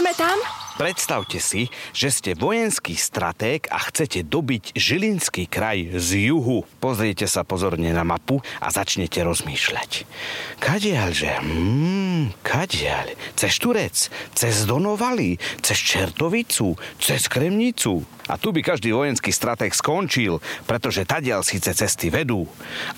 sme 0.00 0.16
tam? 0.16 0.40
Predstavte 0.80 1.36
si, 1.36 1.68
že 1.92 2.08
ste 2.08 2.32
vojenský 2.32 2.96
stratég 2.96 3.68
a 3.68 3.76
chcete 3.84 4.24
dobiť 4.24 4.72
Žilinský 4.72 5.44
kraj 5.44 5.92
z 5.92 6.32
juhu. 6.32 6.64
Pozriete 6.80 7.28
sa 7.28 7.44
pozorne 7.44 7.92
na 7.92 8.00
mapu 8.00 8.40
a 8.64 8.72
začnete 8.72 9.20
rozmýšľať. 9.20 10.08
Kadiaľ, 10.56 11.08
že? 11.12 11.36
Hmm, 12.20 12.36
kadiaľ? 12.44 13.16
Cez 13.32 13.56
Turec? 13.56 13.96
Cez 14.36 14.68
Donovali? 14.68 15.40
Cez 15.64 15.80
Čertovicu? 15.80 16.76
Cez 17.00 17.24
Kremnicu? 17.32 18.04
A 18.28 18.36
tu 18.36 18.52
by 18.52 18.60
každý 18.60 18.92
vojenský 18.92 19.32
stratég 19.32 19.72
skončil, 19.72 20.36
pretože 20.68 21.08
tadiaľ 21.08 21.40
síce 21.40 21.72
cesty 21.72 22.12
vedú, 22.12 22.44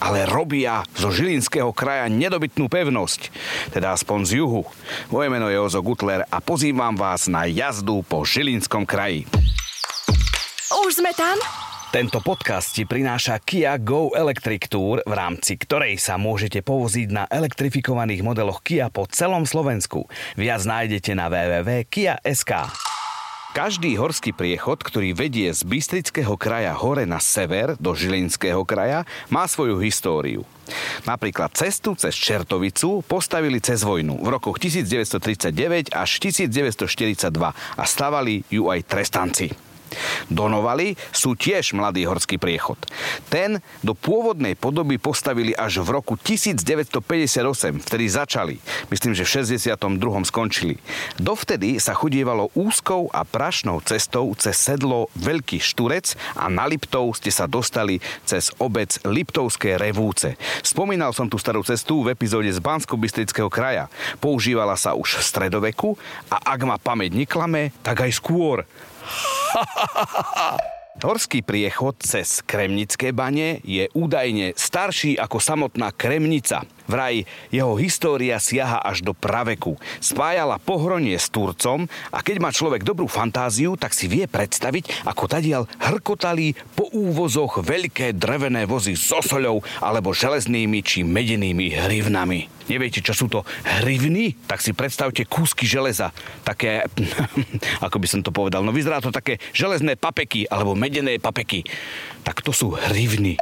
ale 0.03 0.27
robia 0.27 0.83
zo 0.99 1.15
Žilinského 1.15 1.71
kraja 1.71 2.11
nedobytnú 2.11 2.67
pevnosť, 2.67 3.31
teda 3.71 3.95
aspoň 3.95 4.19
z 4.27 4.31
juhu. 4.43 4.67
Moje 5.15 5.31
meno 5.31 5.47
je 5.47 5.63
Ozo 5.63 5.87
Gutler 5.87 6.27
a 6.27 6.43
pozývam 6.43 6.99
vás 6.99 7.31
na 7.31 7.47
jazdu 7.47 8.03
po 8.03 8.27
Žilinskom 8.27 8.83
kraji. 8.83 9.23
Už 10.83 10.99
sme 10.99 11.15
tam? 11.15 11.39
Tento 11.93 12.25
podcast 12.25 12.73
ti 12.73 12.89
prináša 12.89 13.37
Kia 13.45 13.77
Go 13.77 14.17
Electric 14.17 14.65
Tour, 14.73 15.05
v 15.05 15.13
rámci 15.13 15.61
ktorej 15.61 16.01
sa 16.01 16.17
môžete 16.17 16.65
povoziť 16.65 17.13
na 17.13 17.29
elektrifikovaných 17.29 18.25
modeloch 18.25 18.65
Kia 18.65 18.89
po 18.89 19.05
celom 19.05 19.45
Slovensku. 19.45 20.09
Viac 20.33 20.65
nájdete 20.65 21.13
na 21.13 21.29
www.kia.sk. 21.29 22.53
Každý 23.53 24.01
horský 24.01 24.33
priechod, 24.33 24.81
ktorý 24.81 25.13
vedie 25.13 25.53
z 25.53 25.69
Bystrického 25.69 26.33
kraja 26.41 26.73
hore 26.73 27.05
na 27.05 27.21
sever 27.21 27.77
do 27.77 27.93
Žilinského 27.93 28.65
kraja, 28.65 29.05
má 29.29 29.45
svoju 29.45 29.77
históriu. 29.85 30.49
Napríklad 31.05 31.53
cestu 31.53 31.93
cez 31.93 32.17
Čertovicu 32.17 33.05
postavili 33.05 33.61
cez 33.61 33.85
vojnu 33.85 34.17
v 34.17 34.33
rokoch 34.33 34.57
1939 34.57 35.93
až 35.93 36.11
1942 36.25 37.29
a 37.53 37.85
stavali 37.85 38.49
ju 38.49 38.73
aj 38.73 38.81
trestanci. 38.89 39.72
Donovali 40.29 40.95
sú 41.11 41.35
tiež 41.37 41.77
mladý 41.77 42.09
horský 42.09 42.37
priechod. 42.37 42.79
Ten 43.29 43.63
do 43.81 43.93
pôvodnej 43.97 44.59
podoby 44.59 44.97
postavili 44.97 45.53
až 45.57 45.83
v 45.83 45.99
roku 45.99 46.15
1958, 46.21 46.99
vtedy 47.83 48.05
začali. 48.09 48.57
Myslím, 48.89 49.13
že 49.13 49.25
v 49.25 49.45
62. 49.45 50.29
skončili. 50.29 50.77
Dovtedy 51.17 51.79
sa 51.81 51.97
chodievalo 51.97 52.53
úzkou 52.53 53.09
a 53.13 53.25
prašnou 53.27 53.81
cestou 53.85 54.29
cez 54.39 54.57
sedlo 54.57 55.11
Veľký 55.19 55.59
Šturec 55.59 56.15
a 56.37 56.49
na 56.49 56.69
Liptov 56.69 57.17
ste 57.19 57.31
sa 57.35 57.51
dostali 57.51 57.99
cez 58.25 58.55
obec 58.59 58.99
Liptovské 59.03 59.77
Revúce. 59.77 60.37
Spomínal 60.63 61.11
som 61.13 61.27
tú 61.27 61.37
starú 61.37 61.65
cestu 61.67 62.05
v 62.07 62.15
epizóde 62.15 62.51
z 62.53 62.63
bansko 62.63 62.99
kraja. 63.51 63.91
Používala 64.23 64.79
sa 64.79 64.95
už 64.95 65.21
v 65.21 65.27
stredoveku 65.27 65.99
a 66.31 66.37
ak 66.55 66.61
ma 66.65 66.77
pamäť 66.79 67.17
neklame, 67.17 67.75
tak 67.83 68.07
aj 68.07 68.13
skôr. 68.15 68.65
Horský 71.07 71.43
priechod 71.43 71.99
cez 71.99 72.45
Kremnické 72.47 73.11
bane 73.11 73.59
je 73.67 73.89
údajne 73.97 74.55
starší 74.55 75.19
ako 75.19 75.41
samotná 75.43 75.91
Kremnica. 75.91 76.63
Vraj 76.91 77.25
jeho 77.55 77.75
história 77.79 78.39
siaha 78.43 78.83
až 78.83 79.07
do 79.07 79.13
praveku. 79.15 79.79
Spájala 80.03 80.59
pohronie 80.59 81.15
s 81.15 81.31
Turcom 81.31 81.87
a 82.11 82.19
keď 82.21 82.37
má 82.43 82.51
človek 82.51 82.83
dobrú 82.83 83.07
fantáziu, 83.07 83.79
tak 83.79 83.95
si 83.95 84.11
vie 84.11 84.27
predstaviť, 84.27 85.07
ako 85.07 85.25
tadiaľ 85.31 85.63
hrkotali 85.79 86.55
po 86.75 86.91
úvozoch 86.91 87.63
veľké 87.63 88.15
drevené 88.19 88.67
vozy 88.67 88.99
s 88.99 89.15
osoľou 89.15 89.63
alebo 89.79 90.11
železnými 90.15 90.83
či 90.83 91.07
medenými 91.07 91.73
hrivnami. 91.73 92.63
Neviete, 92.71 93.03
čo 93.03 93.15
sú 93.15 93.27
to 93.27 93.43
hrivny? 93.83 94.39
Tak 94.47 94.63
si 94.63 94.71
predstavte 94.71 95.27
kúsky 95.27 95.67
železa. 95.67 96.15
Také, 96.47 96.87
ako 97.87 97.97
by 97.99 98.07
som 98.07 98.21
to 98.23 98.31
povedal, 98.31 98.63
no 98.63 98.71
vyzerá 98.71 99.03
to 99.03 99.11
také 99.11 99.43
železné 99.51 99.99
papeky 99.99 100.47
alebo 100.47 100.79
medené 100.79 101.19
papeky. 101.19 101.67
Tak 102.23 102.41
to 102.47 102.55
sú 102.55 102.75
hrivny. 102.75 103.37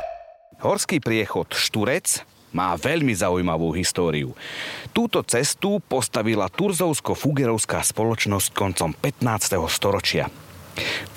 Horský 0.61 1.01
priechod 1.01 1.57
Šturec 1.57 2.21
má 2.51 2.75
veľmi 2.75 3.15
zaujímavú 3.15 3.75
históriu. 3.75 4.35
Túto 4.91 5.23
cestu 5.23 5.79
postavila 5.83 6.51
Turzovsko-Fugerovská 6.51 7.83
spoločnosť 7.83 8.49
koncom 8.55 8.91
15. 8.95 9.61
storočia. 9.71 10.27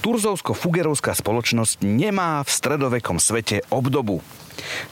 Turzovsko-Fugerovská 0.03 1.16
spoločnosť 1.16 1.85
nemá 1.85 2.44
v 2.44 2.49
stredovekom 2.49 3.17
svete 3.21 3.63
obdobu. 3.71 4.19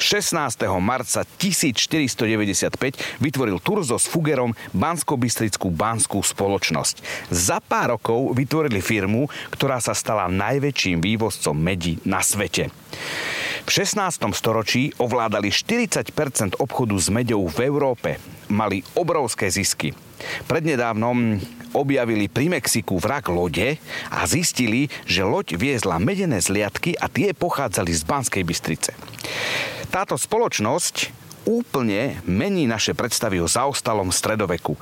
16. 0.02 0.66
marca 0.82 1.22
1495 1.38 3.22
vytvoril 3.22 3.62
Turzo 3.62 4.02
s 4.02 4.10
Fugerom 4.10 4.58
Bansko-Bystrickú 4.74 5.70
banskú 5.70 6.26
spoločnosť. 6.26 7.30
Za 7.30 7.62
pár 7.62 7.98
rokov 7.98 8.34
vytvorili 8.34 8.82
firmu, 8.82 9.30
ktorá 9.54 9.78
sa 9.78 9.94
stala 9.94 10.26
najväčším 10.32 11.04
vývozcom 11.04 11.54
medí 11.54 12.02
na 12.08 12.26
svete. 12.26 12.74
V 13.72 13.80
16. 13.88 14.36
storočí 14.36 14.92
ovládali 15.00 15.48
40% 15.48 16.12
obchodu 16.60 16.92
s 17.00 17.08
meďou 17.08 17.48
v 17.48 17.72
Európe. 17.72 18.20
Mali 18.52 18.84
obrovské 19.00 19.48
zisky. 19.48 19.96
Prednedávnom 20.44 21.40
objavili 21.72 22.28
pri 22.28 22.52
Mexiku 22.52 23.00
vrak 23.00 23.32
lode 23.32 23.80
a 24.12 24.28
zistili, 24.28 24.92
že 25.08 25.24
loď 25.24 25.56
viezla 25.56 26.04
medené 26.04 26.44
zliadky 26.44 27.00
a 27.00 27.08
tie 27.08 27.32
pochádzali 27.32 27.96
z 27.96 28.04
Banskej 28.04 28.44
Bystrice. 28.44 28.92
Táto 29.88 30.20
spoločnosť 30.20 30.96
úplne 31.48 32.20
mení 32.28 32.68
naše 32.68 32.92
predstavy 32.92 33.40
o 33.40 33.48
zaostalom 33.48 34.12
stredoveku. 34.12 34.76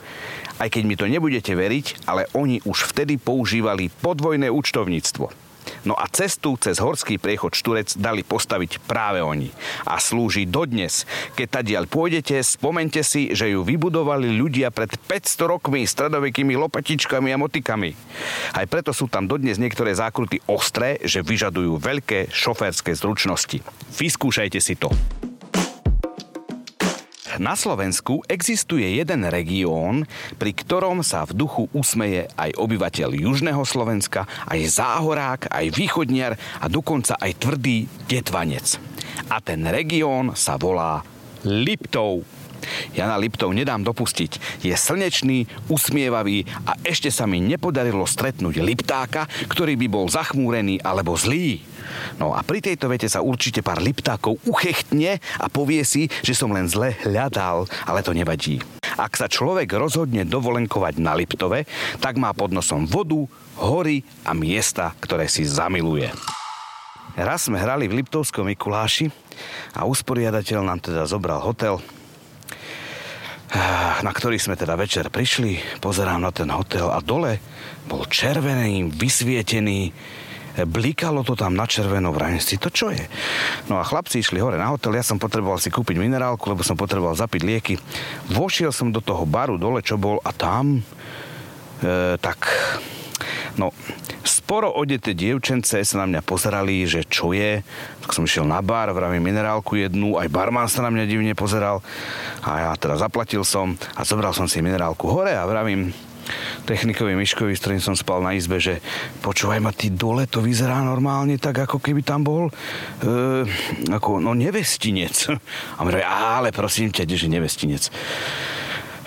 Aj 0.58 0.66
keď 0.66 0.84
mi 0.90 0.98
to 0.98 1.06
nebudete 1.06 1.54
veriť, 1.54 2.10
ale 2.10 2.26
oni 2.34 2.66
už 2.66 2.90
vtedy 2.90 3.22
používali 3.22 3.94
podvojné 4.02 4.50
účtovníctvo. 4.50 5.49
No 5.88 5.98
a 5.98 6.06
cestu 6.12 6.56
cez 6.60 6.78
horský 6.78 7.18
priechod 7.18 7.56
Šturec 7.56 7.96
dali 7.96 8.22
postaviť 8.22 8.84
práve 8.84 9.24
oni. 9.24 9.50
A 9.88 9.98
slúži 9.98 10.46
dodnes. 10.46 11.08
Keď 11.36 11.48
tadiaľ 11.62 11.88
pôjdete, 11.88 12.42
spomente 12.44 13.02
si, 13.02 13.32
že 13.32 13.52
ju 13.52 13.64
vybudovali 13.64 14.30
ľudia 14.36 14.70
pred 14.70 14.92
500 14.96 15.52
rokmi 15.52 15.88
stredovekými 15.88 16.54
lopatičkami 16.60 17.30
a 17.34 17.42
motikami. 17.42 17.96
Aj 18.54 18.66
preto 18.68 18.92
sú 18.92 19.08
tam 19.08 19.26
dodnes 19.26 19.58
niektoré 19.58 19.96
zákruty 19.96 20.44
ostré, 20.46 21.00
že 21.02 21.26
vyžadujú 21.26 21.80
veľké 21.80 22.30
šoférske 22.30 22.94
zručnosti. 22.94 23.64
Vyskúšajte 23.98 24.60
si 24.62 24.76
to. 24.76 24.92
Na 27.40 27.56
Slovensku 27.56 28.20
existuje 28.28 29.00
jeden 29.00 29.24
región, 29.24 30.04
pri 30.36 30.52
ktorom 30.52 31.00
sa 31.08 31.24
v 31.24 31.40
duchu 31.40 31.72
usmeje 31.72 32.28
aj 32.36 32.52
obyvateľ 32.60 33.16
Južného 33.16 33.64
Slovenska, 33.64 34.28
aj 34.44 34.60
záhorák, 34.68 35.42
aj 35.48 35.72
východniar 35.72 36.36
a 36.60 36.68
dokonca 36.68 37.16
aj 37.16 37.40
tvrdý 37.40 37.88
detvanec. 38.12 38.76
A 39.32 39.40
ten 39.40 39.64
región 39.72 40.36
sa 40.36 40.60
volá 40.60 41.00
Liptov. 41.48 42.28
Ja 42.94 43.10
na 43.10 43.20
Liptov 43.20 43.52
nedám 43.54 43.82
dopustiť. 43.86 44.64
Je 44.66 44.76
slnečný, 44.76 45.46
usmievavý 45.68 46.48
a 46.66 46.76
ešte 46.86 47.10
sa 47.14 47.28
mi 47.30 47.40
nepodarilo 47.44 48.04
stretnúť 48.04 48.62
Liptáka, 48.62 49.28
ktorý 49.50 49.78
by 49.80 49.88
bol 49.88 50.06
zachmúrený 50.10 50.82
alebo 50.84 51.16
zlý. 51.16 51.62
No 52.22 52.36
a 52.36 52.46
pri 52.46 52.62
tejto 52.62 52.92
vete 52.92 53.10
sa 53.10 53.24
určite 53.24 53.66
pár 53.66 53.82
liptákov 53.82 54.38
uchechtne 54.46 55.18
a 55.42 55.46
povie 55.50 55.82
si, 55.82 56.06
že 56.22 56.38
som 56.38 56.54
len 56.54 56.70
zle 56.70 56.94
hľadal, 57.06 57.66
ale 57.88 58.06
to 58.06 58.14
nevadí. 58.14 58.62
Ak 59.00 59.16
sa 59.16 59.32
človek 59.32 59.72
rozhodne 59.80 60.28
dovolenkovať 60.28 61.00
na 61.00 61.16
Liptove, 61.16 61.64
tak 62.04 62.20
má 62.20 62.36
pod 62.36 62.52
nosom 62.52 62.84
vodu, 62.84 63.24
hory 63.60 64.04
a 64.28 64.36
miesta, 64.36 64.92
ktoré 65.00 65.32
si 65.32 65.48
zamiluje. 65.48 66.12
Raz 67.20 67.48
sme 67.48 67.60
hrali 67.60 67.88
v 67.88 68.00
Liptovskom 68.04 68.48
Mikuláši 68.48 69.12
a 69.76 69.84
usporiadateľ 69.84 70.60
nám 70.64 70.80
teda 70.80 71.04
zobral 71.04 71.44
hotel, 71.44 71.80
na 74.06 74.12
ktorý 74.14 74.38
sme 74.38 74.54
teda 74.54 74.78
večer 74.78 75.10
prišli, 75.10 75.82
pozerám 75.82 76.22
na 76.22 76.30
ten 76.30 76.50
hotel 76.54 76.94
a 76.94 77.02
dole 77.02 77.42
bol 77.90 78.06
červený, 78.06 78.94
vysvietený 78.94 79.90
blikalo 80.66 81.24
to 81.24 81.38
tam 81.38 81.56
na 81.56 81.64
červeno, 81.64 82.12
vrajím 82.12 82.42
si, 82.42 82.60
to 82.60 82.68
čo 82.68 82.92
je? 82.92 83.02
No 83.72 83.80
a 83.80 83.88
chlapci 83.88 84.20
išli 84.20 84.42
hore 84.42 84.60
na 84.60 84.74
hotel, 84.74 84.98
ja 84.98 85.06
som 85.06 85.22
potreboval 85.22 85.62
si 85.62 85.72
kúpiť 85.72 85.96
minerálku, 85.96 86.44
lebo 86.52 86.66
som 86.66 86.76
potreboval 86.76 87.16
zapiť 87.16 87.42
lieky. 87.46 87.74
Vošiel 88.34 88.74
som 88.74 88.92
do 88.92 89.00
toho 89.00 89.24
baru 89.24 89.56
dole, 89.56 89.80
čo 89.86 89.96
bol 89.96 90.20
a 90.20 90.32
tam 90.36 90.80
e, 90.80 90.82
tak 92.20 92.40
no 93.56 93.74
sporo 94.28 94.70
odete 94.70 95.14
dievčence 95.14 95.78
sa 95.82 95.96
na 96.02 96.06
mňa 96.10 96.22
pozerali, 96.26 96.86
že 96.86 97.06
čo 97.06 97.34
je. 97.34 97.62
Tak 98.06 98.12
som 98.14 98.26
išiel 98.26 98.46
na 98.46 98.62
bar, 98.66 98.90
vravím 98.94 99.26
minerálku 99.26 99.78
jednu, 99.78 100.18
aj 100.18 100.30
barman 100.30 100.70
sa 100.70 100.86
na 100.86 100.94
mňa 100.94 101.06
divne 101.06 101.34
pozeral. 101.38 101.82
A 102.46 102.70
ja 102.70 102.72
teda 102.78 102.98
zaplatil 102.98 103.46
som 103.46 103.78
a 103.94 104.02
zobral 104.06 104.34
som 104.34 104.50
si 104.50 104.62
minerálku 104.62 105.06
hore 105.10 105.34
a 105.38 105.46
vravím, 105.46 105.94
technikovi 106.66 107.18
Miškovi, 107.18 107.58
s 107.58 107.62
ktorým 107.62 107.82
som 107.82 107.98
spal 107.98 108.22
na 108.22 108.38
izbe, 108.38 108.62
že 108.62 108.84
počúvaj 109.26 109.60
ma, 109.62 109.74
ty 109.74 109.90
dole 109.90 110.30
to 110.30 110.42
vyzerá 110.46 110.82
normálne 110.86 111.42
tak, 111.42 111.66
ako 111.66 111.82
keby 111.82 112.06
tam 112.06 112.22
bol 112.22 112.50
e, 112.50 112.54
ako, 113.90 114.22
no 114.22 114.38
nevestinec. 114.38 115.34
A 115.78 115.86
mi 115.86 115.92
ale 116.02 116.54
prosím 116.54 116.94
ťa, 116.94 117.10
že 117.10 117.28
nevestinec. 117.32 117.90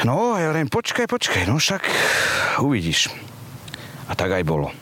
No, 0.02 0.34
ja 0.34 0.50
hovorím, 0.50 0.66
počkaj, 0.66 1.06
počkaj, 1.06 1.46
no 1.46 1.62
však 1.62 1.82
uvidíš. 2.58 3.31
A 4.08 4.12
tak 4.16 4.34
aj 4.34 4.44
bolo. 4.46 4.72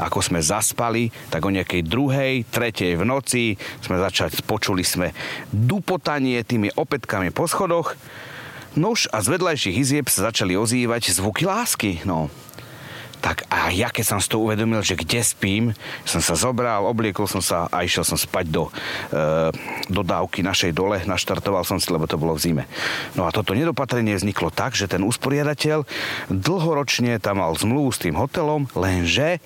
Ako 0.00 0.24
sme 0.24 0.40
zaspali, 0.40 1.12
tak 1.28 1.44
o 1.44 1.52
nejakej 1.52 1.84
druhej, 1.84 2.48
tretej 2.48 2.96
v 2.96 3.04
noci 3.04 3.44
sme 3.84 4.00
začali, 4.00 4.32
počuli 4.48 4.80
sme 4.80 5.12
dupotanie 5.52 6.40
tými 6.40 6.72
opätkami 6.72 7.28
po 7.34 7.44
schodoch. 7.44 7.92
Nož 8.78 9.10
a 9.10 9.18
z 9.18 9.34
vedľajších 9.34 9.76
izieb 9.76 10.06
sa 10.06 10.30
začali 10.30 10.54
ozývať 10.54 11.10
zvuky 11.10 11.42
lásky. 11.42 11.90
No, 12.06 12.30
tak 13.20 13.44
a 13.52 13.68
ja 13.68 13.92
keď 13.92 14.04
som 14.16 14.18
si 14.18 14.32
to 14.32 14.40
uvedomil, 14.40 14.80
že 14.80 14.96
kde 14.96 15.20
spím, 15.20 15.64
som 16.08 16.24
sa 16.24 16.34
zobral, 16.34 16.88
obliekol 16.88 17.28
som 17.28 17.44
sa 17.44 17.68
a 17.68 17.84
išiel 17.84 18.02
som 18.02 18.16
spať 18.16 18.48
do, 18.48 18.72
e, 19.12 19.52
do 19.92 20.00
dávky 20.00 20.40
našej 20.40 20.72
dole, 20.72 21.04
naštartoval 21.04 21.62
som 21.68 21.76
si, 21.76 21.92
lebo 21.92 22.08
to 22.08 22.16
bolo 22.16 22.34
v 22.34 22.42
zime. 22.42 22.64
No 23.14 23.28
a 23.28 23.30
toto 23.30 23.52
nedopatrenie 23.52 24.16
vzniklo 24.16 24.48
tak, 24.48 24.72
že 24.72 24.88
ten 24.88 25.04
usporiadateľ 25.04 25.84
dlhoročne 26.32 27.20
tam 27.20 27.44
mal 27.44 27.52
zmluvu 27.52 27.92
s 27.92 28.00
tým 28.00 28.16
hotelom, 28.16 28.66
lenže 28.72 29.38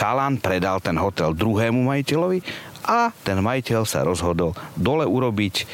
chalan 0.00 0.40
predal 0.40 0.80
ten 0.80 0.96
hotel 0.96 1.36
druhému 1.36 1.84
majiteľovi 1.84 2.40
a 2.88 3.12
ten 3.24 3.40
majiteľ 3.40 3.84
sa 3.84 4.04
rozhodol 4.04 4.56
dole 4.76 5.04
urobiť 5.04 5.54
e, 5.60 5.64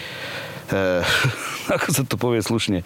ako 1.74 1.86
sa 1.94 2.02
to 2.02 2.18
povie 2.18 2.42
slušne, 2.42 2.82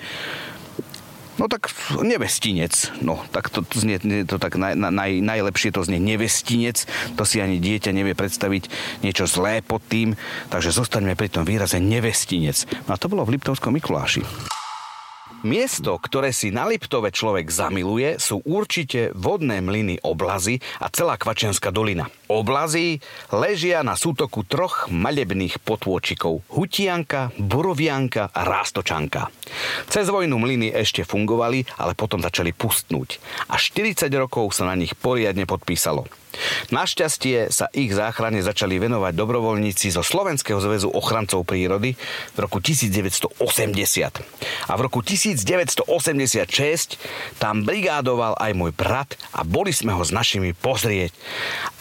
No 1.39 1.47
tak 1.47 1.71
nevestinec. 2.01 2.91
No, 3.05 3.23
tak 3.31 3.53
to, 3.53 3.63
to 3.63 3.77
znie 3.79 4.01
to 4.27 4.37
tak 4.41 4.59
naj, 4.59 4.75
naj, 4.75 5.23
najlepšie 5.23 5.71
to 5.71 5.87
znie 5.87 6.03
nevestinec. 6.03 6.85
To 7.15 7.23
si 7.23 7.39
ani 7.39 7.63
dieťa 7.63 7.95
nevie 7.95 8.19
predstaviť 8.19 8.71
niečo 9.07 9.31
zlé 9.31 9.63
pod 9.63 9.85
tým. 9.87 10.19
Takže 10.51 10.75
zostaňme 10.75 11.15
pri 11.15 11.31
tom 11.31 11.47
výraze 11.47 11.79
nevestinec. 11.79 12.67
No 12.89 12.97
a 12.97 13.01
to 13.01 13.07
bolo 13.07 13.23
v 13.25 13.39
Liptovskom 13.39 13.77
Mikuláši. 13.77 14.60
Miesto, 15.41 15.97
ktoré 15.97 16.37
si 16.37 16.53
na 16.53 16.69
Liptove 16.69 17.09
človek 17.09 17.49
zamiluje, 17.49 18.21
sú 18.21 18.45
určite 18.45 19.09
vodné 19.17 19.65
mlyny 19.65 19.97
Oblazy 20.05 20.61
a 20.85 20.93
celá 20.93 21.17
Kvačianská 21.17 21.73
dolina. 21.73 22.13
Oblazy 22.29 23.01
ležia 23.33 23.81
na 23.81 23.97
sútoku 23.97 24.45
troch 24.45 24.93
malebných 24.93 25.65
potôčikov 25.65 26.45
Hutianka, 26.53 27.33
Borovianka 27.41 28.29
a 28.29 28.41
Rástočanka. 28.45 29.33
Cez 29.89 30.13
vojnu 30.13 30.37
mlyny 30.37 30.77
ešte 30.77 31.09
fungovali, 31.09 31.65
ale 31.81 31.97
potom 31.97 32.21
začali 32.21 32.53
pustnúť. 32.53 33.17
A 33.49 33.57
40 33.57 34.13
rokov 34.21 34.53
sa 34.53 34.69
na 34.69 34.77
nich 34.77 34.93
poriadne 34.93 35.49
podpísalo. 35.49 36.05
Našťastie 36.71 37.51
sa 37.51 37.67
ich 37.75 37.91
záchrane 37.91 38.41
začali 38.41 38.79
venovať 38.79 39.13
dobrovoľníci 39.15 39.91
zo 39.91 40.03
Slovenského 40.07 40.63
zväzu 40.63 40.89
ochrancov 40.91 41.43
prírody 41.43 41.99
v 42.35 42.39
roku 42.39 42.63
1980. 42.63 43.43
A 44.71 44.73
v 44.79 44.81
roku 44.81 45.03
1986 45.03 45.87
tam 47.43 47.67
brigádoval 47.67 48.39
aj 48.39 48.53
môj 48.55 48.73
brat 48.75 49.19
a 49.35 49.43
boli 49.43 49.75
sme 49.75 49.91
ho 49.95 50.03
s 50.07 50.15
našimi 50.15 50.55
pozrieť. 50.55 51.11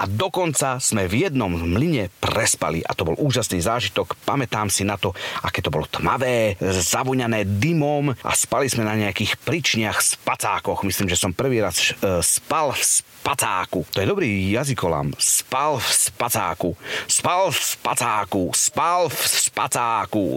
A 0.02 0.10
dokonca 0.10 0.82
sme 0.82 1.06
v 1.06 1.30
jednom 1.30 1.52
mlyne 1.54 2.10
prespali 2.18 2.82
a 2.82 2.98
to 2.98 3.06
bol 3.06 3.18
úžasný 3.20 3.62
zážitok. 3.62 4.18
Pamätám 4.26 4.74
si 4.74 4.82
na 4.82 4.98
to, 4.98 5.14
aké 5.46 5.62
to 5.62 5.70
bolo 5.70 5.86
tmavé, 5.86 6.58
zavuňané 6.62 7.46
dymom 7.62 8.14
a 8.14 8.32
spali 8.34 8.66
sme 8.72 8.88
na 8.88 8.98
nejakých 8.98 9.38
pričniach, 9.42 10.02
spacákoch. 10.02 10.82
Myslím, 10.88 11.12
že 11.12 11.20
som 11.20 11.36
prvý 11.36 11.62
raz 11.62 11.94
e, 11.94 12.24
spal 12.26 12.74
v 12.74 12.82
spacáku. 13.20 13.84
To 13.92 14.00
je 14.00 14.08
dobrý 14.08 14.32
jazykolám. 14.56 15.12
Spal 15.20 15.76
v 15.76 15.90
spacáku. 15.92 16.72
Spal 17.04 17.52
v 17.52 17.60
spacáku. 17.60 18.44
Spal 18.56 19.12
v 19.12 19.22
spacáku. 19.28 20.28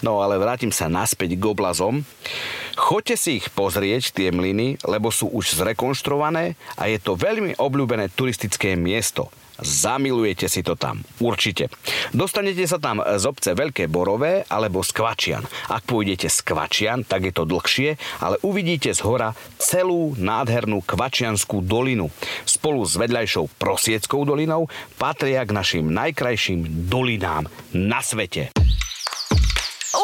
No 0.00 0.24
ale 0.24 0.40
vrátim 0.40 0.72
sa 0.72 0.88
naspäť 0.88 1.36
k 1.36 1.44
oblazom. 1.44 2.00
Choďte 2.80 3.16
si 3.20 3.30
ich 3.44 3.52
pozrieť, 3.52 4.16
tie 4.16 4.32
mlyny, 4.32 4.80
lebo 4.88 5.12
sú 5.12 5.28
už 5.28 5.60
zrekonštruované 5.60 6.56
a 6.80 6.88
je 6.88 6.96
to 6.96 7.12
veľmi 7.12 7.60
obľúbené 7.60 8.08
turistické 8.16 8.72
miesto. 8.72 9.28
Zamilujete 9.60 10.48
si 10.48 10.64
to 10.64 10.76
tam. 10.76 11.04
Určite. 11.20 11.68
Dostanete 12.10 12.64
sa 12.64 12.80
tam 12.80 13.00
z 13.00 13.24
obce 13.28 13.52
Veľké 13.52 13.86
Borové 13.86 14.44
alebo 14.48 14.80
z 14.80 14.90
Kvačian. 14.96 15.44
Ak 15.68 15.84
pôjdete 15.84 16.32
z 16.32 16.38
Kvačian, 16.42 17.04
tak 17.04 17.28
je 17.28 17.32
to 17.32 17.44
dlhšie, 17.44 17.96
ale 18.24 18.36
uvidíte 18.40 18.92
z 18.92 19.00
hora 19.04 19.36
celú 19.60 20.16
nádhernú 20.16 20.80
Kvačianskú 20.84 21.60
dolinu. 21.64 22.08
Spolu 22.48 22.82
s 22.84 22.96
vedľajšou 22.96 23.60
Prosieckou 23.60 24.24
dolinou 24.24 24.66
patria 24.96 25.44
k 25.44 25.54
našim 25.54 25.86
najkrajším 25.92 26.88
dolinám 26.88 27.46
na 27.76 28.00
svete. 28.00 28.52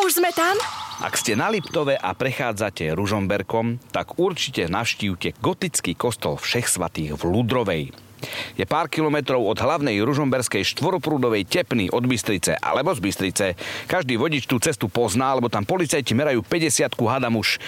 Už 0.06 0.22
sme 0.22 0.30
tam? 0.34 0.54
Ak 1.02 1.18
ste 1.18 1.34
na 1.34 1.50
Liptove 1.52 1.98
a 1.98 2.14
prechádzate 2.14 2.94
Ružomberkom, 2.94 3.78
tak 3.90 4.16
určite 4.22 4.66
navštívte 4.70 5.38
gotický 5.38 5.92
kostol 5.98 6.38
Všech 6.38 6.66
svatých 6.70 7.18
v 7.18 7.22
Ludrovej. 7.26 8.05
Je 8.54 8.64
pár 8.68 8.90
kilometrov 8.90 9.42
od 9.42 9.58
hlavnej 9.58 9.98
ružomberskej 10.02 10.62
štvorprúdovej 10.76 11.46
tepny 11.48 11.90
od 11.90 12.04
Bystrice 12.04 12.56
alebo 12.58 12.92
z 12.92 13.00
Bystrice. 13.02 13.46
Každý 13.86 14.18
vodič 14.20 14.46
tú 14.46 14.60
cestu 14.60 14.90
pozná, 14.90 15.34
lebo 15.34 15.50
tam 15.50 15.64
policajti 15.64 16.12
merajú 16.16 16.42
50 16.44 16.92
hadam 17.06 17.38
už 17.38 17.58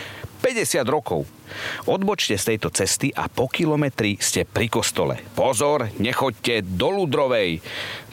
50 0.40 0.87
rokov. 0.87 1.26
Odbočte 1.88 2.37
z 2.37 2.55
tejto 2.55 2.69
cesty 2.70 3.08
a 3.11 3.26
po 3.26 3.49
kilometri 3.49 4.20
ste 4.20 4.44
pri 4.44 4.69
kostole. 4.70 5.19
Pozor, 5.35 5.88
nechoďte 5.99 6.62
do 6.64 6.93
Ludrovej, 6.93 7.58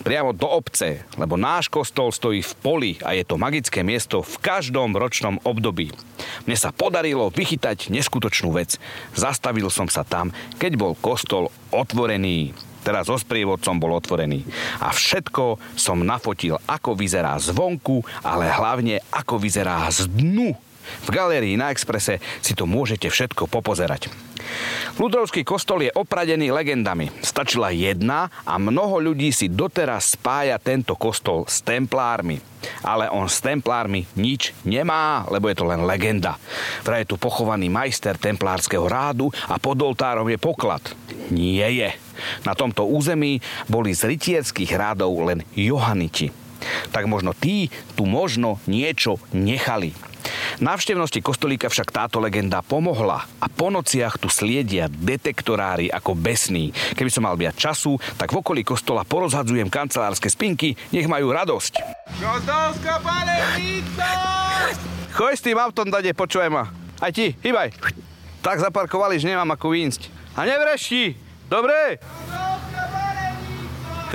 priamo 0.01 0.31
do 0.31 0.47
obce, 0.47 1.05
lebo 1.19 1.35
náš 1.35 1.67
kostol 1.67 2.09
stojí 2.09 2.41
v 2.41 2.53
poli 2.59 2.91
a 3.03 3.13
je 3.13 3.23
to 3.27 3.35
magické 3.37 3.83
miesto 3.83 4.23
v 4.23 4.35
každom 4.39 4.95
ročnom 4.95 5.37
období. 5.43 5.91
Mne 6.47 6.57
sa 6.57 6.73
podarilo 6.73 7.29
vychytať 7.29 7.91
neskutočnú 7.91 8.55
vec. 8.55 8.79
Zastavil 9.13 9.67
som 9.69 9.91
sa 9.91 10.07
tam, 10.07 10.31
keď 10.57 10.71
bol 10.79 10.93
kostol 10.97 11.51
otvorený 11.69 12.55
teraz 12.85 13.09
so 13.09 13.17
sprievodcom 13.17 13.81
bol 13.81 13.97
otvorený. 13.97 14.45
A 14.85 14.93
všetko 14.93 15.57
som 15.73 16.05
nafotil, 16.05 16.61
ako 16.69 16.93
vyzerá 16.93 17.33
zvonku, 17.41 18.05
ale 18.21 18.45
hlavne 18.53 19.01
ako 19.09 19.41
vyzerá 19.41 19.89
z 19.89 20.05
dnu 20.05 20.53
v 21.05 21.09
galérii 21.09 21.55
na 21.57 21.71
Exprese 21.73 22.21
si 22.39 22.53
to 22.53 22.69
môžete 22.69 23.09
všetko 23.09 23.49
popozerať. 23.49 24.09
Ludrovský 24.95 25.43
kostol 25.43 25.89
je 25.89 25.91
opradený 25.91 26.53
legendami. 26.53 27.11
Stačila 27.19 27.73
jedna 27.73 28.31
a 28.47 28.55
mnoho 28.55 29.01
ľudí 29.01 29.33
si 29.33 29.51
doteraz 29.51 30.15
spája 30.15 30.55
tento 30.61 30.95
kostol 30.95 31.43
s 31.49 31.59
templármi. 31.65 32.39
Ale 32.81 33.11
on 33.11 33.27
s 33.27 33.43
templármi 33.43 34.07
nič 34.15 34.55
nemá, 34.63 35.27
lebo 35.29 35.51
je 35.51 35.57
to 35.57 35.65
len 35.67 35.83
legenda. 35.83 36.39
Vraj 36.85 37.03
je 37.03 37.11
tu 37.13 37.15
pochovaný 37.19 37.67
majster 37.67 38.15
templárskeho 38.15 38.87
rádu 38.87 39.29
a 39.51 39.59
pod 39.59 39.77
oltárom 39.83 40.29
je 40.31 40.39
poklad. 40.39 40.81
Nie 41.29 41.69
je. 41.75 41.89
Na 42.47 42.55
tomto 42.55 42.87
území 42.87 43.43
boli 43.67 43.91
z 43.91 44.07
rytierských 44.15 44.71
rádov 44.77 45.13
len 45.27 45.43
Johaniti. 45.53 46.31
Tak 46.89 47.05
možno 47.05 47.35
tí 47.35 47.67
tu 47.93 48.07
možno 48.07 48.57
niečo 48.65 49.19
nechali. 49.35 49.91
Návštevnosti 50.63 51.19
kostolíka 51.19 51.67
však 51.67 51.91
táto 51.91 52.23
legenda 52.23 52.63
pomohla 52.63 53.27
a 53.43 53.47
po 53.51 53.67
nociach 53.67 54.15
tu 54.15 54.31
sliedia 54.31 54.87
detektorári 54.87 55.91
ako 55.91 56.15
besní. 56.15 56.71
Keby 56.95 57.11
som 57.11 57.27
mal 57.27 57.35
viac 57.35 57.59
času, 57.59 57.99
tak 58.15 58.31
v 58.31 58.39
okolí 58.39 58.63
kostola 58.63 59.03
porozhadzujem 59.03 59.67
kancelárske 59.67 60.31
spinky, 60.31 60.79
nech 60.95 61.11
majú 61.11 61.35
radosť. 61.35 61.73
Kostolská 62.23 63.03
panevíca! 63.03 64.09
Choj 65.11 65.33
s 65.35 65.43
tým 65.43 65.59
autom, 65.59 65.91
dade, 65.91 66.11
počujem 66.15 66.51
ma. 66.51 66.71
Aj 67.03 67.11
ti, 67.11 67.35
hýbaj. 67.43 67.75
Tak 68.39 68.63
zaparkovali, 68.63 69.19
že 69.19 69.31
nemám 69.31 69.59
ako 69.59 69.75
výjsť. 69.75 70.07
A 70.39 70.47
nevrešti, 70.47 71.15
dobre? 71.51 71.99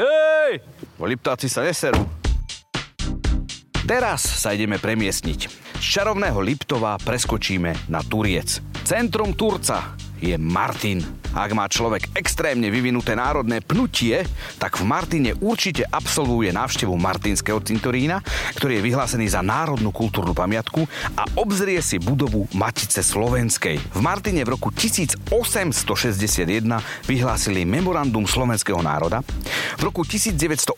Hej! 0.00 0.64
Liptáci 1.00 1.52
sa 1.52 1.60
neserú. 1.64 2.00
Teraz 3.84 4.22
sa 4.22 4.54
ideme 4.54 4.78
premiestniť. 4.78 5.69
Z 5.80 5.96
čarovného 5.96 6.44
Liptova 6.44 7.00
preskočíme 7.00 7.88
na 7.88 8.04
Turiec. 8.04 8.60
Centrum 8.84 9.32
Turca 9.32 9.96
je 10.20 10.36
Martin. 10.36 11.19
Ak 11.30 11.54
má 11.54 11.70
človek 11.70 12.10
extrémne 12.18 12.66
vyvinuté 12.74 13.14
národné 13.14 13.62
pnutie, 13.62 14.26
tak 14.58 14.82
v 14.82 14.84
Martine 14.84 15.30
určite 15.38 15.86
absolvuje 15.86 16.50
návštevu 16.50 16.90
Martinského 16.98 17.62
cintorína, 17.62 18.18
ktorý 18.58 18.82
je 18.82 18.86
vyhlásený 18.90 19.30
za 19.30 19.38
národnú 19.38 19.94
kultúrnu 19.94 20.34
pamiatku 20.34 20.90
a 21.14 21.22
obzrie 21.38 21.78
si 21.78 22.02
budovu 22.02 22.50
Matice 22.50 23.06
Slovenskej. 23.06 23.78
V 23.78 24.00
Martine 24.02 24.42
v 24.42 24.58
roku 24.58 24.74
1861 24.74 25.30
vyhlásili 27.06 27.62
memorandum 27.62 28.26
slovenského 28.26 28.82
národa. 28.82 29.22
V 29.78 29.82
roku 29.86 30.02
1918 30.02 30.74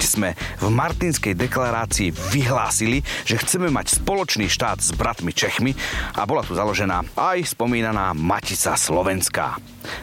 sme 0.00 0.32
v 0.56 0.66
Martinskej 0.72 1.36
deklarácii 1.36 2.16
vyhlásili, 2.32 3.04
že 3.28 3.36
chceme 3.36 3.68
mať 3.68 4.00
spoločný 4.00 4.48
štát 4.48 4.80
s 4.80 4.96
bratmi 4.96 5.36
Čechmi 5.36 5.76
a 6.16 6.24
bola 6.24 6.40
tu 6.40 6.56
založená 6.56 7.04
aj 7.12 7.52
spomínaná 7.52 8.16
Matica 8.16 8.72
Slovenská. 8.72 9.60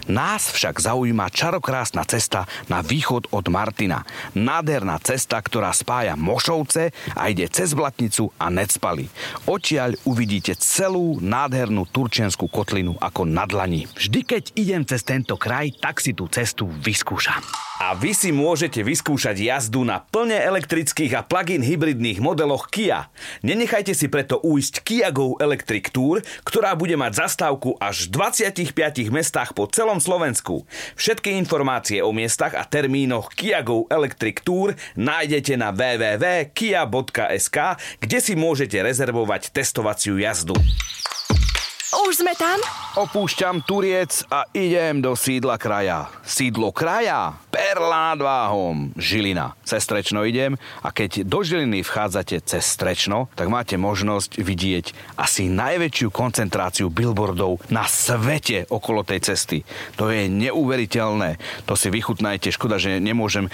Nás 0.10 0.52
však 0.54 0.80
zaujíma 0.80 1.32
čarokrásna 1.32 2.06
cesta 2.06 2.46
na 2.68 2.80
východ 2.86 3.32
od 3.32 3.46
Martina. 3.48 4.04
Nádherná 4.34 5.00
cesta, 5.02 5.40
ktorá 5.42 5.74
spája 5.76 6.14
Mošovce 6.20 6.92
a 7.16 7.30
ide 7.32 7.50
cez 7.52 7.74
Blatnicu 7.74 8.32
a 8.38 8.52
Necpali. 8.54 9.10
Odtiaľ 9.46 9.98
uvidíte 10.06 10.56
celú 10.60 11.18
nádhernú 11.24 11.88
turčianskú 11.90 12.52
kotlinu 12.52 12.98
ako 13.00 13.26
na 13.26 13.48
dlani. 13.50 13.90
Vždy, 13.96 14.20
keď 14.26 14.44
idem 14.58 14.84
cez 14.86 15.02
tento 15.06 15.40
kraj, 15.40 15.74
tak 15.78 16.04
si 16.04 16.14
tú 16.16 16.28
cestu 16.28 16.68
vyskúšam. 16.68 17.40
A 17.80 17.96
vy 17.96 18.12
si 18.12 18.36
môžete 18.36 18.84
vyskúšať 18.84 19.40
jazdu 19.40 19.88
na 19.88 20.04
plne 20.04 20.36
elektrických 20.36 21.16
a 21.16 21.24
plug-in 21.24 21.64
hybridných 21.64 22.20
modeloch 22.20 22.68
Kia. 22.68 23.08
Nenechajte 23.40 23.96
si 23.96 24.12
preto 24.12 24.36
ujsť 24.44 24.84
Kia 24.84 25.16
Go 25.16 25.40
Electric 25.40 25.88
Tour, 25.96 26.20
ktorá 26.44 26.76
bude 26.76 27.00
mať 27.00 27.24
zastávku 27.24 27.80
až 27.80 28.12
v 28.12 28.36
25 28.36 28.76
mestách 29.16 29.56
po 29.56 29.69
celom 29.72 30.02
Slovensku. 30.02 30.66
Všetky 30.98 31.34
informácie 31.38 32.02
o 32.02 32.12
miestach 32.12 32.58
a 32.58 32.66
termínoch 32.66 33.32
Kia 33.34 33.62
Go 33.62 33.86
Electric 33.88 34.42
Tour 34.42 34.74
nájdete 34.98 35.56
na 35.56 35.70
www.kia.sk, 35.72 37.58
kde 38.02 38.18
si 38.18 38.34
môžete 38.34 38.82
rezervovať 38.82 39.54
testovaciu 39.54 40.18
jazdu. 40.18 40.58
Už 42.10 42.22
sme 42.22 42.34
tam? 42.38 42.58
Opúšťam 42.98 43.62
Turiec 43.66 44.26
a 44.34 44.46
idem 44.54 45.02
do 45.02 45.18
sídla 45.18 45.58
kraja. 45.62 46.10
Sídlo 46.26 46.74
kraja? 46.74 47.38
Nad 47.80 48.18
váhom. 48.26 48.90
Žilina. 48.98 49.54
Cez 49.62 49.86
Strečno 49.86 50.26
idem 50.26 50.58
a 50.82 50.90
keď 50.90 51.22
do 51.22 51.46
Žiliny 51.46 51.86
vchádzate 51.86 52.42
cez 52.42 52.66
Strečno, 52.66 53.30
tak 53.38 53.46
máte 53.52 53.78
možnosť 53.78 54.42
vidieť 54.42 55.16
asi 55.20 55.46
najväčšiu 55.52 56.10
koncentráciu 56.10 56.90
billboardov 56.90 57.62
na 57.70 57.86
svete 57.86 58.66
okolo 58.74 59.06
tej 59.06 59.22
cesty. 59.22 59.62
To 60.02 60.10
je 60.10 60.26
neuveriteľné. 60.26 61.38
To 61.70 61.78
si 61.78 61.94
vychutnajte. 61.94 62.50
Škoda, 62.50 62.82
že 62.82 62.98
nemôžem 62.98 63.46
e, 63.46 63.52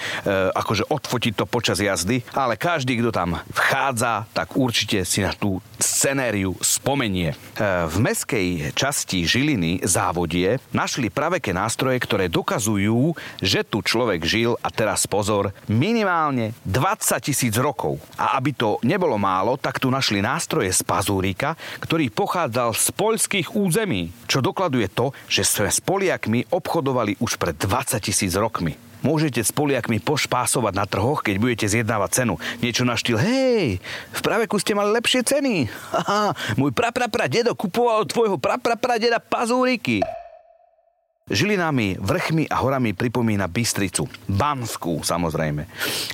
akože 0.56 0.88
odfotiť 0.88 1.32
to 1.36 1.44
počas 1.44 1.76
jazdy, 1.76 2.24
ale 2.32 2.56
každý, 2.56 2.96
kto 2.96 3.12
tam 3.12 3.36
vchádza, 3.52 4.24
tak 4.32 4.56
určite 4.56 5.04
si 5.04 5.20
na 5.20 5.36
tú 5.36 5.60
scenériu 5.76 6.56
spomenie. 6.64 7.36
E, 7.60 7.84
v 7.84 7.96
mes 8.00 8.16
mestskej 8.16 8.72
časti 8.72 9.28
Žiliny 9.36 9.84
závodie 9.84 10.56
našli 10.72 11.12
praveké 11.12 11.52
nástroje, 11.52 12.00
ktoré 12.00 12.32
dokazujú, 12.32 13.12
že 13.44 13.68
tu 13.68 13.84
človek 13.84 14.24
žil 14.24 14.56
a 14.64 14.72
teraz 14.72 15.04
pozor, 15.04 15.52
minimálne 15.68 16.56
20 16.64 17.20
tisíc 17.20 17.52
rokov. 17.60 18.00
A 18.16 18.40
aby 18.40 18.56
to 18.56 18.80
nebolo 18.80 19.20
málo, 19.20 19.60
tak 19.60 19.76
tu 19.76 19.92
našli 19.92 20.24
nástroje 20.24 20.72
z 20.72 20.80
pazúrika, 20.88 21.52
ktorý 21.84 22.08
pochádzal 22.08 22.72
z 22.72 22.88
poľských 22.96 23.52
území, 23.52 24.08
čo 24.24 24.40
dokladuje 24.40 24.88
to, 24.88 25.12
že 25.28 25.44
sme 25.44 25.68
s 25.68 25.84
Poliakmi 25.84 26.48
obchodovali 26.48 27.20
už 27.20 27.36
pred 27.36 27.60
20 27.60 28.00
tisíc 28.00 28.32
rokmi. 28.40 28.72
Môžete 29.06 29.38
s 29.38 29.54
Poliakmi 29.54 30.02
pošpásovať 30.02 30.74
na 30.74 30.82
trhoch, 30.82 31.22
keď 31.22 31.38
budete 31.38 31.66
zjednávať 31.70 32.10
cenu. 32.10 32.34
Niečo 32.58 32.82
na 32.82 32.98
štýl, 32.98 33.22
hej, 33.22 33.78
v 34.10 34.20
praveku 34.20 34.58
ste 34.58 34.74
mali 34.74 34.90
lepšie 34.98 35.22
ceny. 35.22 35.70
Haha, 35.94 36.34
môj 36.58 36.74
praprapra 36.74 37.30
dedo 37.30 37.54
kupoval 37.54 38.02
od 38.02 38.10
tvojho 38.10 38.34
praprapra 38.34 38.98
deda 38.98 39.22
pazúriky. 39.22 40.02
Žilinami, 41.26 41.98
vrchmi 42.02 42.46
a 42.50 42.62
horami 42.62 42.94
pripomína 42.94 43.46
Bystricu. 43.50 44.06
Banskú, 44.30 45.02
samozrejme. 45.02 45.66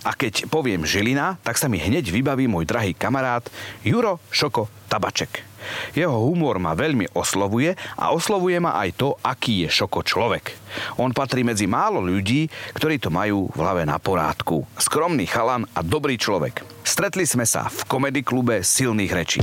A 0.08 0.16
keď 0.16 0.48
poviem 0.48 0.88
Žilina, 0.88 1.36
tak 1.44 1.60
sa 1.60 1.68
mi 1.68 1.80
hneď 1.80 2.08
vybaví 2.08 2.48
môj 2.48 2.68
drahý 2.68 2.96
kamarát 2.96 3.44
Juro 3.84 4.20
Šoko 4.32 4.68
Tabaček. 4.88 5.51
Jeho 5.92 6.16
humor 6.28 6.62
ma 6.62 6.72
veľmi 6.72 7.12
oslovuje 7.12 7.74
a 7.98 8.12
oslovuje 8.14 8.58
ma 8.62 8.78
aj 8.80 8.90
to, 8.96 9.08
aký 9.20 9.66
je 9.66 9.68
Šoko 9.70 10.04
človek. 10.04 10.54
On 10.98 11.12
patrí 11.12 11.44
medzi 11.44 11.68
málo 11.68 12.00
ľudí, 12.00 12.48
ktorí 12.76 12.96
to 12.98 13.12
majú 13.12 13.50
v 13.52 13.58
hlave 13.58 13.82
na 13.84 14.00
porádku. 14.00 14.64
Skromný 14.76 15.28
chalan 15.28 15.68
a 15.76 15.80
dobrý 15.84 16.16
človek. 16.16 16.64
Stretli 16.82 17.28
sme 17.28 17.46
sa 17.46 17.68
v 17.68 17.80
komedy 17.86 18.24
klube 18.24 18.64
silných 18.64 19.12
rečí. 19.12 19.42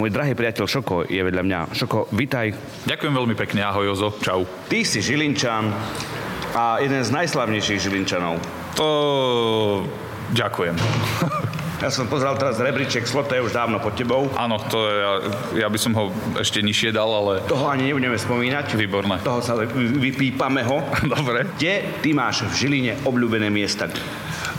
Môj 0.00 0.16
drahý 0.16 0.32
priateľ 0.32 0.64
Šoko 0.64 1.04
je 1.04 1.20
vedľa 1.20 1.42
mňa. 1.44 1.60
Šoko, 1.76 2.08
vitaj. 2.16 2.56
Ďakujem 2.88 3.12
veľmi 3.12 3.34
pekne, 3.36 3.68
ahoj 3.68 3.92
Jozo, 3.92 4.16
čau. 4.24 4.48
Ty 4.70 4.80
si 4.80 5.04
Žilinčan 5.04 5.68
a 6.56 6.80
jeden 6.80 7.04
z 7.04 7.10
najslavnejších 7.12 7.84
Žilinčanov. 7.84 8.40
To... 8.80 9.84
Ďakujem. 10.30 10.76
Ja 11.80 11.88
som 11.88 12.04
pozeral 12.12 12.36
teraz 12.36 12.60
rebríček, 12.60 13.08
Slota 13.08 13.40
je 13.40 13.40
už 13.40 13.56
dávno 13.56 13.80
pod 13.80 13.96
tebou. 13.96 14.28
Áno, 14.36 14.60
to 14.60 14.84
je, 14.84 14.94
ja, 15.00 15.12
ja 15.64 15.68
by 15.72 15.78
som 15.80 15.96
ho 15.96 16.12
ešte 16.36 16.60
nižšie 16.60 16.92
dal, 16.92 17.08
ale... 17.08 17.40
Toho 17.48 17.72
ani 17.72 17.88
nebudeme 17.88 18.20
spomínať. 18.20 18.76
Výborné. 18.76 19.24
Toho 19.24 19.40
sa 19.40 19.56
vypípame 19.56 20.60
ho. 20.68 20.84
Dobre. 21.16 21.48
Kde 21.56 22.04
ty 22.04 22.12
máš 22.12 22.44
v 22.44 22.52
Žiline 22.52 22.92
obľúbené 23.08 23.48
miesta? 23.48 23.88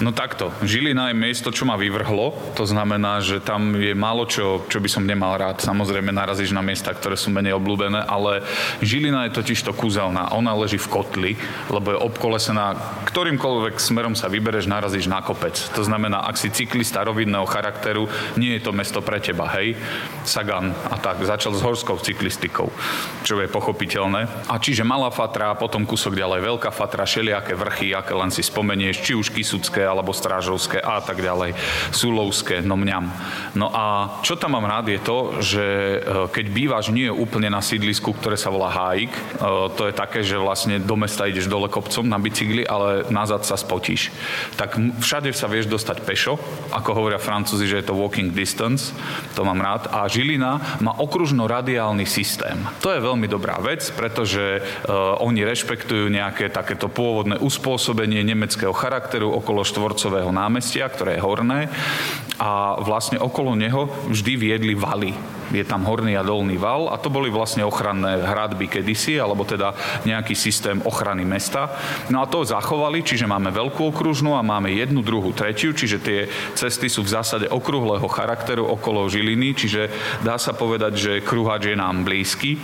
No 0.01 0.09
takto, 0.09 0.49
Žilina 0.65 1.13
je 1.13 1.21
miesto, 1.21 1.53
čo 1.53 1.69
ma 1.69 1.77
vyvrhlo, 1.77 2.33
to 2.57 2.65
znamená, 2.65 3.21
že 3.21 3.37
tam 3.37 3.77
je 3.77 3.93
málo 3.93 4.25
čo, 4.25 4.65
čo 4.65 4.81
by 4.81 4.89
som 4.89 5.05
nemal 5.05 5.37
rád. 5.37 5.61
Samozrejme 5.61 6.09
narazíš 6.09 6.57
na 6.57 6.65
miesta, 6.65 6.89
ktoré 6.89 7.13
sú 7.13 7.29
menej 7.29 7.53
obľúbené, 7.61 8.09
ale 8.09 8.41
Žilina 8.81 9.29
je 9.29 9.37
totiž 9.37 9.61
to 9.61 9.77
kúzelná. 9.77 10.33
Ona 10.33 10.57
leží 10.57 10.81
v 10.81 10.89
kotli, 10.89 11.31
lebo 11.69 11.93
je 11.93 12.01
obkolesená, 12.01 12.73
ktorýmkoľvek 13.13 13.77
smerom 13.77 14.17
sa 14.17 14.25
vybereš, 14.25 14.65
narazíš 14.65 15.05
na 15.05 15.21
kopec. 15.21 15.53
To 15.77 15.85
znamená, 15.85 16.25
ak 16.25 16.33
si 16.41 16.49
cyklista 16.49 17.05
rovinného 17.05 17.45
charakteru, 17.45 18.09
nie 18.41 18.57
je 18.57 18.65
to 18.65 18.73
mesto 18.73 19.05
pre 19.05 19.21
teba, 19.21 19.53
hej? 19.53 19.77
Sagan 20.25 20.73
a 20.89 20.97
tak, 20.97 21.21
začal 21.21 21.53
s 21.53 21.61
horskou 21.61 22.01
cyklistikou, 22.01 22.73
čo 23.21 23.37
je 23.37 23.45
pochopiteľné. 23.45 24.49
A 24.49 24.57
čiže 24.57 24.81
malá 24.81 25.13
fatra, 25.13 25.53
potom 25.53 25.85
kúsok 25.85 26.17
ďalej 26.17 26.41
veľká 26.41 26.73
fatra, 26.73 27.05
šeliaké 27.05 27.53
vrchy, 27.53 27.93
aké 27.93 28.17
len 28.17 28.33
si 28.33 28.41
spomenieš, 28.41 29.05
či 29.05 29.13
už 29.13 29.29
Kisucké, 29.29 29.90
alebo 29.91 30.15
Strážovské 30.15 30.79
a 30.79 31.03
tak 31.03 31.19
ďalej, 31.19 31.53
Súlovské, 31.91 32.63
no 32.63 32.79
mňam. 32.79 33.11
No 33.59 33.67
a 33.67 34.17
čo 34.23 34.39
tam 34.39 34.55
mám 34.55 34.67
rád 34.67 34.87
je 34.87 34.99
to, 35.03 35.17
že 35.43 35.65
e, 35.65 35.97
keď 36.31 36.45
bývaš 36.47 36.85
nie 36.95 37.11
úplne 37.11 37.51
na 37.51 37.59
sídlisku, 37.59 38.15
ktoré 38.15 38.39
sa 38.39 38.47
volá 38.47 38.71
Hájik, 38.71 39.11
e, 39.11 39.21
to 39.75 39.91
je 39.91 39.93
také, 39.93 40.23
že 40.23 40.39
vlastne 40.39 40.79
do 40.79 40.95
mesta 40.95 41.27
ideš 41.27 41.51
dole 41.51 41.67
kopcom 41.67 42.07
na 42.07 42.15
bicykli, 42.15 42.63
ale 42.63 43.03
nazad 43.11 43.43
sa 43.43 43.59
spotíš. 43.59 44.15
Tak 44.55 44.79
všade 45.03 45.35
sa 45.35 45.51
vieš 45.51 45.67
dostať 45.67 45.97
pešo, 46.07 46.39
ako 46.71 46.95
hovoria 46.95 47.19
francúzi, 47.19 47.67
že 47.67 47.83
je 47.83 47.85
to 47.91 47.97
walking 47.97 48.31
distance, 48.31 48.95
to 49.35 49.43
mám 49.43 49.59
rád. 49.59 49.91
A 49.91 50.07
Žilina 50.07 50.79
má 50.79 50.95
okružno-radiálny 50.95 52.07
systém. 52.07 52.55
To 52.79 52.93
je 52.93 53.03
veľmi 53.03 53.27
dobrá 53.27 53.57
vec, 53.59 53.83
pretože 53.91 54.61
uh, 54.61 55.17
oni 55.19 55.43
rešpektujú 55.43 56.07
nejaké 56.11 56.53
takéto 56.53 56.87
pôvodné 56.87 57.41
uspôsobenie 57.41 58.21
nemeckého 58.21 58.71
charakteru 58.71 59.31
okolo 59.33 59.65
štvorcového 59.81 60.29
námestia, 60.29 60.85
ktoré 60.85 61.17
je 61.17 61.25
horné 61.25 61.65
a 62.37 62.77
vlastne 62.85 63.17
okolo 63.17 63.57
neho 63.57 63.89
vždy 64.13 64.37
viedli 64.37 64.77
valy. 64.77 65.17
Je 65.49 65.65
tam 65.65 65.83
horný 65.89 66.13
a 66.13 66.23
dolný 66.23 66.55
val 66.61 66.93
a 66.93 67.01
to 67.01 67.09
boli 67.09 67.33
vlastne 67.33 67.65
ochranné 67.65 68.21
hradby 68.21 68.69
kedysi, 68.69 69.17
alebo 69.17 69.41
teda 69.41 69.73
nejaký 70.05 70.37
systém 70.37 70.79
ochrany 70.85 71.25
mesta. 71.25 71.73
No 72.13 72.21
a 72.21 72.29
to 72.29 72.45
zachovali, 72.45 73.01
čiže 73.01 73.25
máme 73.25 73.49
veľkú 73.49 73.89
okružnú 73.89 74.37
a 74.37 74.45
máme 74.45 74.69
jednu, 74.69 75.01
druhú, 75.01 75.33
tretiu, 75.33 75.73
čiže 75.73 75.97
tie 75.97 76.19
cesty 76.53 76.87
sú 76.87 77.01
v 77.01 77.13
zásade 77.17 77.49
okrúhleho 77.49 78.05
charakteru 78.05 78.69
okolo 78.69 79.09
Žiliny, 79.09 79.57
čiže 79.57 79.89
dá 80.21 80.37
sa 80.37 80.53
povedať, 80.53 80.93
že 80.93 81.11
kruhač 81.25 81.73
je 81.73 81.75
nám 81.75 82.05
blízky. 82.05 82.61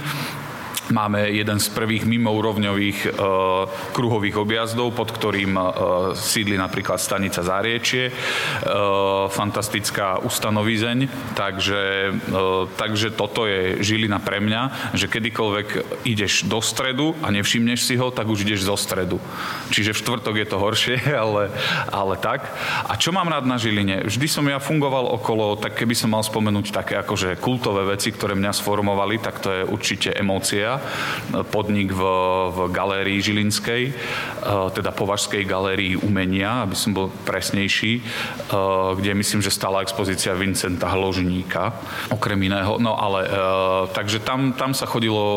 Máme 0.87 1.27
jeden 1.35 1.59
z 1.59 1.67
prvých 1.73 2.07
mimourovňových 2.07 2.99
e, 3.05 3.09
kruhových 3.91 4.39
objazdov, 4.39 4.95
pod 4.95 5.11
ktorým 5.11 5.59
e, 5.59 5.63
sídli 6.15 6.55
napríklad 6.55 6.95
stanica 6.95 7.43
Záriečie. 7.43 8.07
E, 8.07 8.13
fantastická 9.27 10.23
ustanovizeň, 10.23 11.33
takže, 11.35 11.81
e, 12.15 12.41
takže 12.79 13.11
toto 13.11 13.43
je 13.49 13.83
žilina 13.83 14.23
pre 14.23 14.39
mňa, 14.39 14.95
že 14.95 15.11
kedykoľvek 15.11 15.67
ideš 16.07 16.47
do 16.47 16.63
stredu 16.63 17.19
a 17.19 17.35
nevšimneš 17.35 17.83
si 17.83 17.99
ho, 17.99 18.07
tak 18.07 18.31
už 18.31 18.47
ideš 18.47 18.69
zo 18.69 18.79
stredu. 18.79 19.19
Čiže 19.73 19.91
v 19.91 20.01
štvrtok 20.05 20.35
je 20.39 20.47
to 20.47 20.57
horšie, 20.61 20.97
ale, 21.25 21.51
ale 21.91 22.15
tak. 22.15 22.47
A 22.87 22.95
čo 22.95 23.11
mám 23.11 23.27
rád 23.27 23.43
na 23.43 23.59
Žiline? 23.59 24.07
Vždy 24.07 24.27
som 24.31 24.47
ja 24.47 24.63
fungoval 24.63 25.09
okolo, 25.19 25.59
tak 25.59 25.75
keby 25.75 25.97
som 25.97 26.15
mal 26.15 26.23
spomenúť 26.23 26.71
také 26.71 26.95
akože 27.01 27.35
kultové 27.43 27.83
veci, 27.91 28.15
ktoré 28.15 28.39
mňa 28.39 28.55
sformovali, 28.55 29.19
tak 29.19 29.43
to 29.43 29.49
je 29.51 29.61
určite 29.67 30.15
emócia 30.15 30.66
podnik 31.53 31.91
v, 31.91 32.01
v 32.51 32.57
galérii 32.71 33.19
Žilinskej, 33.21 33.83
e, 33.89 33.93
teda 34.73 34.91
Považskej 34.91 35.43
galérii 35.43 35.99
umenia, 35.99 36.63
aby 36.63 36.75
som 36.75 36.95
bol 36.95 37.13
presnejší, 37.27 37.99
e, 37.99 38.01
kde 38.97 39.11
myslím, 39.17 39.41
že 39.43 39.53
stála 39.53 39.83
expozícia 39.83 40.35
Vincenta 40.37 40.89
Hložníka, 40.91 41.75
okrem 42.11 42.39
iného. 42.47 42.79
No 42.79 42.95
ale, 42.97 43.27
e, 43.27 43.29
takže 43.93 44.23
tam, 44.23 44.55
tam 44.55 44.71
sa 44.73 44.89
chodilo 44.89 45.29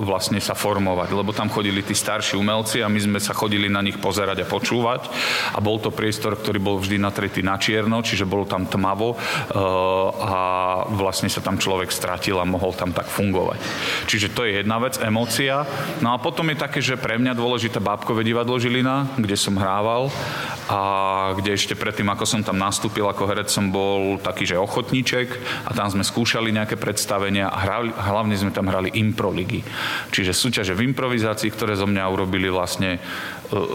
vlastne 0.00 0.38
sa 0.38 0.52
formovať, 0.56 1.14
lebo 1.14 1.30
tam 1.30 1.48
chodili 1.48 1.80
tí 1.84 1.94
starší 1.94 2.36
umelci 2.36 2.82
a 2.82 2.90
my 2.90 3.00
sme 3.00 3.18
sa 3.22 3.36
chodili 3.36 3.70
na 3.70 3.80
nich 3.80 3.96
pozerať 3.98 4.44
a 4.44 4.50
počúvať 4.50 5.06
a 5.54 5.58
bol 5.62 5.78
to 5.78 5.94
priestor, 5.94 6.34
ktorý 6.34 6.58
bol 6.58 6.76
vždy 6.80 6.98
natretý 6.98 7.40
na 7.40 7.56
čierno, 7.56 8.02
čiže 8.02 8.28
bolo 8.28 8.44
tam 8.44 8.66
tmavo 8.66 9.16
a 10.20 10.40
vlastne 10.90 11.30
sa 11.30 11.44
tam 11.44 11.56
človek 11.60 11.90
stratil 11.94 12.36
a 12.40 12.48
mohol 12.48 12.74
tam 12.74 12.90
tak 12.90 13.06
fungovať. 13.06 13.58
Čiže 14.10 14.33
to 14.34 14.42
je 14.42 14.60
jedna 14.60 14.82
vec, 14.82 14.98
emócia. 14.98 15.62
No 16.02 16.12
a 16.12 16.18
potom 16.18 16.50
je 16.50 16.58
také, 16.58 16.82
že 16.82 16.98
pre 16.98 17.16
mňa 17.16 17.38
dôležité 17.38 17.78
bábkové 17.78 18.26
divadlo 18.26 18.58
Žilina, 18.58 19.06
kde 19.14 19.38
som 19.38 19.54
hrával 19.54 20.10
a 20.66 20.80
kde 21.38 21.54
ešte 21.54 21.78
predtým, 21.78 22.10
ako 22.10 22.24
som 22.26 22.42
tam 22.42 22.58
nastúpil 22.58 23.06
ako 23.06 23.30
herec, 23.30 23.48
som 23.48 23.70
bol 23.70 24.18
taký, 24.18 24.44
že 24.44 24.58
ochotníček 24.58 25.38
a 25.64 25.70
tam 25.70 25.86
sme 25.86 26.02
skúšali 26.02 26.50
nejaké 26.50 26.74
predstavenia 26.74 27.46
a 27.46 27.58
hrali, 27.62 27.90
hlavne 27.94 28.34
sme 28.34 28.50
tam 28.50 28.66
hrali 28.66 28.90
improligy. 28.98 29.62
Čiže 30.10 30.34
súťaže 30.34 30.74
v 30.74 30.90
improvizácii, 30.90 31.54
ktoré 31.54 31.78
zo 31.78 31.86
mňa 31.86 32.04
urobili 32.10 32.50
vlastne 32.50 32.98
e, 32.98 33.00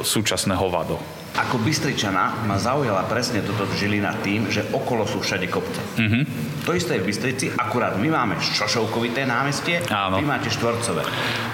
súčasné 0.04 0.60
hovado. 0.60 1.19
Ako 1.40 1.56
Bystričana 1.64 2.44
ma 2.44 2.60
zaujala 2.60 3.08
presne 3.08 3.40
toto 3.40 3.64
Žilina 3.72 4.12
tým, 4.20 4.52
že 4.52 4.68
okolo 4.76 5.08
sú 5.08 5.24
všade 5.24 5.48
kopce. 5.48 5.80
Mm-hmm. 5.96 6.24
To 6.68 6.76
isté 6.76 7.00
je 7.00 7.02
v 7.02 7.08
Bystrici, 7.08 7.46
akurát 7.56 7.96
my 7.96 8.10
máme 8.12 8.36
šošovkovité 8.44 9.24
námestie, 9.24 9.80
Áno. 9.88 10.20
vy 10.20 10.28
máte 10.28 10.52
štvorcové. 10.52 11.08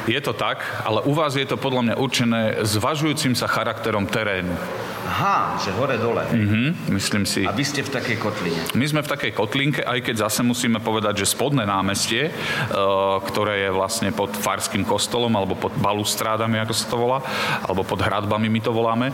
Je 0.09 0.17
to 0.21 0.33
tak, 0.33 0.65
ale 0.81 1.05
u 1.05 1.13
vás 1.13 1.37
je 1.37 1.45
to 1.45 1.61
podľa 1.61 1.81
mňa 1.91 1.95
určené 2.01 2.41
zvažujúcim 2.65 3.37
sa 3.37 3.45
charakterom 3.45 4.09
terénu. 4.09 4.57
Aha, 5.05 5.61
že 5.61 5.69
hore-dole. 5.69 6.25
Mm-hmm, 6.25 6.67
myslím 6.97 7.29
si. 7.29 7.45
A 7.45 7.53
vy 7.53 7.61
ste 7.61 7.85
v 7.85 7.93
takej 7.93 8.17
kotline. 8.17 8.57
My 8.73 8.85
sme 8.89 9.05
v 9.05 9.09
takej 9.13 9.31
kotlinke, 9.37 9.81
aj 9.85 10.01
keď 10.01 10.25
zase 10.25 10.41
musíme 10.41 10.81
povedať, 10.81 11.21
že 11.21 11.29
spodné 11.29 11.61
námestie, 11.61 12.33
uh, 12.33 13.21
ktoré 13.21 13.69
je 13.69 13.69
vlastne 13.69 14.09
pod 14.09 14.33
Farským 14.33 14.81
kostolom, 14.81 15.29
alebo 15.37 15.53
pod 15.53 15.77
balustrádami, 15.77 16.57
ako 16.65 16.73
sa 16.73 16.85
to 16.89 16.97
volá, 16.97 17.21
alebo 17.61 17.85
pod 17.85 18.01
hradbami 18.01 18.49
my 18.49 18.59
to 18.65 18.73
voláme, 18.73 19.13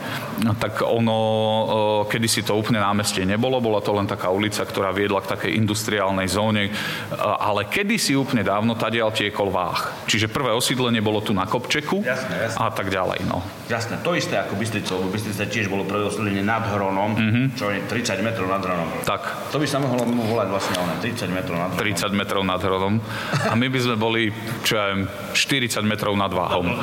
tak 0.64 0.80
ono, 0.80 1.20
uh, 1.20 2.02
kedysi 2.08 2.48
to 2.48 2.56
úplne 2.56 2.80
námestie 2.80 3.28
nebolo, 3.28 3.60
bola 3.60 3.84
to 3.84 3.92
len 3.92 4.08
taká 4.08 4.32
ulica, 4.32 4.64
ktorá 4.64 4.96
viedla 4.96 5.20
k 5.20 5.36
takej 5.36 5.52
industriálnej 5.60 6.32
zóne, 6.32 6.72
uh, 6.72 7.36
ale 7.36 7.68
kedysi 7.68 8.16
úplne 8.16 8.48
dávno 8.48 8.80
tadiaľ 8.80 9.12
tiekol 9.12 9.52
váh. 9.52 10.08
Čiže 10.08 10.32
prvé 10.32 10.56
osídlenie 10.56 11.04
bolo 11.04 11.20
tu 11.20 11.36
na 11.36 11.44
Kopčeku 11.44 12.00
jasne, 12.00 12.48
jasne. 12.48 12.58
a 12.64 12.68
tak 12.72 12.88
ďalej. 12.88 13.28
No. 13.28 13.44
Jasné, 13.68 14.00
to 14.00 14.16
isté 14.16 14.40
ako 14.40 14.56
Bystrica, 14.56 14.96
lebo 14.96 15.12
Bystrica 15.12 15.44
tiež 15.48 15.68
bolo 15.68 15.81
bolo 15.86 16.08
nad 16.42 16.64
Hronom, 16.66 17.12
mm-hmm. 17.18 17.46
čo 17.58 17.70
je 17.70 17.80
30 17.86 18.26
metrov 18.26 18.48
nad 18.50 18.62
Hronom. 18.62 18.90
Tak. 19.06 19.52
To 19.52 19.58
by 19.60 19.68
sa 19.68 19.78
mohlo 19.82 20.04
volať 20.06 20.48
vlastne 20.50 20.76
ale 20.80 20.98
30 21.00 21.30
metrov 21.32 21.58
nad 21.58 21.70
Hronom. 21.74 22.12
30 22.12 22.20
metrov 22.20 22.42
nad 22.46 22.62
Hronom. 22.62 22.96
A 23.50 23.54
my 23.54 23.68
by 23.68 23.80
sme 23.80 23.96
boli, 23.98 24.34
čo 24.66 24.78
ja 24.78 24.94
viem, 24.94 25.10
40 25.34 25.84
metrov 25.86 26.14
nad 26.18 26.32
Váhom. 26.32 26.66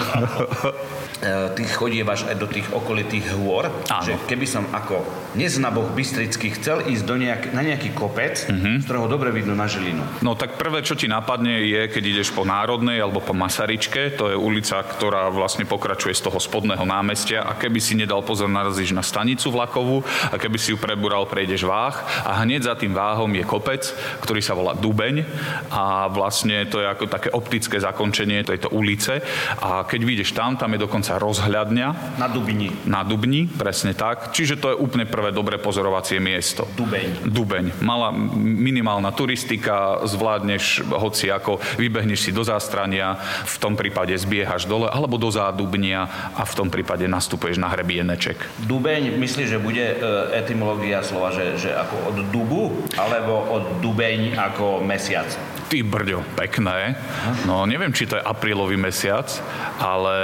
E, 1.18 1.50
ty 1.58 1.66
chodievaš 1.66 2.30
aj 2.30 2.38
do 2.38 2.46
tých 2.46 2.70
okolitých 2.70 3.34
hôr, 3.34 3.66
Áno. 3.66 4.06
že 4.06 4.14
keby 4.30 4.46
som 4.46 4.62
ako 4.70 5.02
neznaboch 5.34 5.92
Bystrický 5.92 6.54
chcel 6.56 6.86
ísť 6.88 7.04
do 7.04 7.16
nejak, 7.18 7.42
na 7.52 7.60
nejaký 7.64 7.92
kopec, 7.92 8.48
mm-hmm. 8.48 8.80
z 8.80 8.84
ktorého 8.86 9.08
dobre 9.10 9.34
vidno 9.34 9.52
na 9.52 9.68
Žilinu. 9.68 10.04
No 10.24 10.38
tak 10.38 10.56
prvé, 10.56 10.80
čo 10.80 10.94
ti 10.94 11.10
napadne, 11.10 11.60
je, 11.64 11.90
keď 11.90 12.02
ideš 12.04 12.32
po 12.32 12.46
Národnej 12.46 13.02
alebo 13.02 13.20
po 13.20 13.34
Masaričke, 13.36 14.14
to 14.14 14.32
je 14.32 14.36
ulica, 14.38 14.80
ktorá 14.80 15.28
vlastne 15.28 15.68
pokračuje 15.68 16.14
z 16.14 16.24
toho 16.24 16.38
spodného 16.38 16.84
námestia 16.86 17.44
a 17.44 17.56
keby 17.58 17.80
si 17.82 17.98
nedal 17.98 18.24
pozor, 18.24 18.48
narazíš 18.48 18.94
na 18.94 19.04
stanicu 19.04 19.52
vlakovú 19.52 20.00
a 20.30 20.36
keby 20.38 20.56
si 20.56 20.72
ju 20.72 20.78
prebural, 20.78 21.28
prejdeš 21.28 21.66
váh 21.66 21.96
a 22.24 22.44
hneď 22.44 22.70
za 22.70 22.74
tým 22.78 22.94
váhom 22.94 23.28
je 23.34 23.44
kopec, 23.44 23.82
ktorý 24.22 24.40
sa 24.40 24.56
volá 24.56 24.72
Dubeň 24.76 25.26
a 25.72 26.06
vlastne 26.12 26.64
to 26.68 26.80
je 26.80 26.86
ako 26.86 27.04
také 27.10 27.28
optické 27.32 27.76
zakončenie 27.80 28.44
tejto 28.44 28.70
ulice 28.72 29.20
a 29.60 29.84
keď 29.84 30.00
vyjdeš 30.04 30.30
tam, 30.36 30.54
tam 30.56 30.72
je 30.76 30.84
dokonca 30.84 31.18
rozhľadňa. 31.18 32.18
Na 32.20 32.28
Dubni. 32.30 32.68
Na 32.86 33.00
Dubni, 33.02 33.48
presne 33.48 33.92
tak. 33.96 34.30
Čiže 34.32 34.60
to 34.60 34.72
je 34.72 34.80
úplne 34.80 35.08
prvé 35.18 35.34
dobré 35.34 35.58
pozorovacie 35.58 36.22
miesto. 36.22 36.62
Dubeň. 36.78 37.26
Dubeň. 37.26 37.64
Mala 37.82 38.14
minimálna 38.38 39.10
turistika, 39.10 39.98
zvládneš 40.06 40.86
hoci 40.86 41.26
ako, 41.26 41.58
vybehneš 41.74 42.20
si 42.22 42.30
do 42.30 42.46
zástrania, 42.46 43.18
v 43.42 43.56
tom 43.58 43.74
prípade 43.74 44.14
zbiehaš 44.14 44.70
dole, 44.70 44.86
alebo 44.86 45.18
do 45.18 45.26
zádubnia 45.26 46.06
a 46.38 46.46
v 46.46 46.54
tom 46.54 46.70
prípade 46.70 47.10
nastupuješ 47.10 47.58
na 47.58 47.66
hrebieneček. 47.66 48.62
Dubeň, 48.62 49.18
myslíš, 49.18 49.48
že 49.50 49.58
bude 49.58 49.82
e, 49.82 49.96
etymológia 50.38 51.02
slova, 51.02 51.34
že, 51.34 51.58
že 51.58 51.74
ako 51.74 52.14
od 52.14 52.16
dubu, 52.30 52.70
alebo 52.94 53.42
od 53.58 53.82
dubeň 53.82 54.38
ako 54.38 54.78
mesiac? 54.86 55.57
Ty 55.68 55.78
brďo, 55.84 56.24
pekné. 56.32 56.96
No 57.44 57.68
neviem, 57.68 57.92
či 57.92 58.08
to 58.08 58.16
je 58.16 58.24
aprílový 58.24 58.80
mesiac, 58.80 59.28
ale 59.76 60.16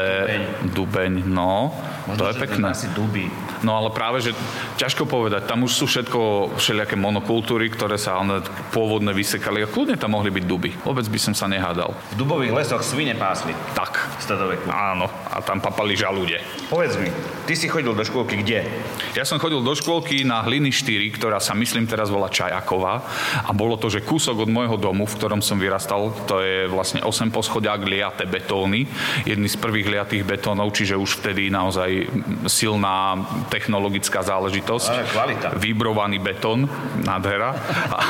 dubeň, 0.73 0.73
dubeň 0.73 1.13
no. 1.29 1.69
Možno, 2.05 2.21
to 2.21 2.25
je 2.33 2.35
pekné. 2.37 2.67
asi 2.69 2.89
duby. 2.93 3.29
No 3.65 3.81
ale 3.81 3.89
práve, 3.89 4.21
že 4.21 4.37
ťažko 4.77 5.09
povedať, 5.09 5.49
tam 5.49 5.65
už 5.65 5.73
sú 5.73 5.85
všetko 5.89 6.53
všelijaké 6.61 7.01
monokultúry, 7.01 7.73
ktoré 7.73 7.97
sa 7.97 8.21
ale 8.21 8.45
pôvodne 8.77 9.17
vysekali 9.17 9.65
a 9.65 9.69
kľudne 9.69 9.97
tam 9.97 10.13
mohli 10.13 10.29
byť 10.29 10.45
duby. 10.45 10.71
Vôbec 10.85 11.09
by 11.09 11.19
som 11.21 11.33
sa 11.33 11.49
nehádal. 11.49 11.97
V 12.13 12.17
dubových 12.21 12.53
lesoch 12.53 12.85
svine 12.85 13.17
pásli. 13.17 13.57
Tak. 13.73 14.21
Stadoveku. 14.21 14.69
Áno, 14.69 15.09
a 15.09 15.41
tam 15.41 15.65
papali 15.65 15.97
žalude. 15.97 16.37
Povedz 16.75 16.99
mi, 16.99 17.07
ty 17.47 17.55
si 17.55 17.71
chodil 17.71 17.95
do 17.95 18.03
škôlky 18.03 18.43
kde? 18.43 18.67
Ja 19.15 19.23
som 19.23 19.39
chodil 19.39 19.63
do 19.63 19.79
škôlky 19.79 20.27
na 20.27 20.43
Hliny 20.43 20.75
4, 20.75 21.07
ktorá 21.15 21.39
sa 21.39 21.55
myslím 21.55 21.87
teraz 21.87 22.11
volá 22.11 22.27
Čajaková 22.27 22.99
a 23.47 23.55
bolo 23.55 23.79
to, 23.79 23.87
že 23.87 24.03
kúsok 24.03 24.43
od 24.43 24.51
môjho 24.51 24.75
domu, 24.75 25.07
v 25.07 25.15
ktorom 25.15 25.39
som 25.39 25.55
vyrastal, 25.63 26.11
to 26.27 26.43
je 26.43 26.67
vlastne 26.67 26.99
8 26.99 27.31
poschodiak 27.31 27.79
liaté 27.87 28.27
betóny, 28.27 28.91
jedný 29.23 29.47
z 29.47 29.55
prvých 29.55 29.87
liatých 29.87 30.27
betónov, 30.27 30.75
čiže 30.75 30.99
už 30.99 31.23
vtedy 31.23 31.47
naozaj 31.47 32.11
silná 32.51 33.23
technologická 33.55 34.27
záležitosť. 34.27 34.91
Ale 34.91 35.07
kvalita. 35.07 35.49
Vybrovaný 35.55 36.19
betón, 36.19 36.67
nádhera. 37.07 37.55
A, 37.95 38.01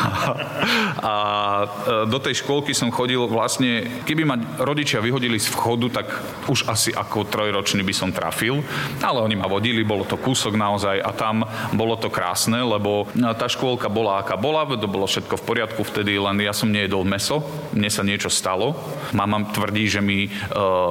a 1.04 1.14
e, 1.68 2.08
do 2.08 2.16
tej 2.16 2.40
škôlky 2.40 2.72
som 2.72 2.88
chodil 2.88 3.28
vlastne, 3.28 4.00
keby 4.08 4.22
ma 4.24 4.40
rodičia 4.56 5.04
vyhodili 5.04 5.36
z 5.36 5.52
vchodu, 5.52 6.00
tak 6.00 6.06
už 6.48 6.64
asi 6.70 6.94
ako 6.94 7.28
trojročný 7.28 7.84
by 7.84 7.94
som 7.94 8.14
trafil, 8.14 8.53
ale 9.00 9.18
oni 9.24 9.38
ma 9.38 9.48
vodili, 9.48 9.86
bolo 9.86 10.04
to 10.04 10.20
kúsok 10.20 10.54
naozaj 10.54 11.00
a 11.00 11.10
tam 11.16 11.46
bolo 11.72 11.96
to 11.96 12.12
krásne, 12.12 12.60
lebo 12.60 13.08
tá 13.14 13.48
škôlka 13.48 13.88
bola 13.88 14.20
aká 14.20 14.36
bola, 14.36 14.66
to 14.74 14.90
bolo 14.90 15.08
všetko 15.08 15.40
v 15.40 15.46
poriadku 15.46 15.80
vtedy, 15.86 16.18
len 16.18 16.36
ja 16.42 16.52
som 16.52 16.68
nejedol 16.68 17.06
meso, 17.06 17.40
mne 17.72 17.88
sa 17.88 18.02
niečo 18.02 18.28
stalo. 18.28 18.76
Mama 19.14 19.46
tvrdí, 19.50 19.86
že 19.86 20.00
mi 20.02 20.26
e, 20.26 20.30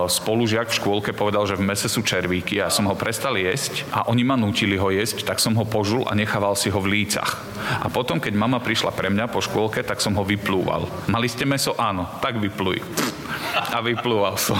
spolužiak 0.08 0.72
v 0.72 0.78
škôlke 0.80 1.12
povedal, 1.14 1.46
že 1.46 1.60
v 1.60 1.68
mese 1.68 1.92
sú 1.92 2.02
červíky 2.02 2.64
a 2.64 2.72
som 2.74 2.88
ho 2.88 2.96
prestal 2.96 3.36
jesť 3.36 3.86
a 3.92 4.08
oni 4.10 4.24
ma 4.24 4.40
nútili 4.40 4.80
ho 4.80 4.90
jesť, 4.90 5.28
tak 5.28 5.44
som 5.44 5.54
ho 5.60 5.66
požul 5.68 6.08
a 6.08 6.16
nechával 6.16 6.56
si 6.56 6.72
ho 6.72 6.80
v 6.80 7.02
lícach. 7.02 7.44
A 7.84 7.88
potom, 7.88 8.20
keď 8.20 8.34
mama 8.36 8.60
prišla 8.60 8.96
pre 8.96 9.12
mňa 9.12 9.32
po 9.32 9.44
škôlke, 9.44 9.84
tak 9.84 10.00
som 10.04 10.16
ho 10.16 10.24
vyplúval. 10.24 10.88
Mali 11.08 11.28
ste 11.28 11.48
meso? 11.48 11.76
Áno, 11.80 12.08
tak 12.20 12.40
vyplúj 12.40 12.84
a 13.54 13.78
vyplúval 13.80 14.36
som. 14.38 14.58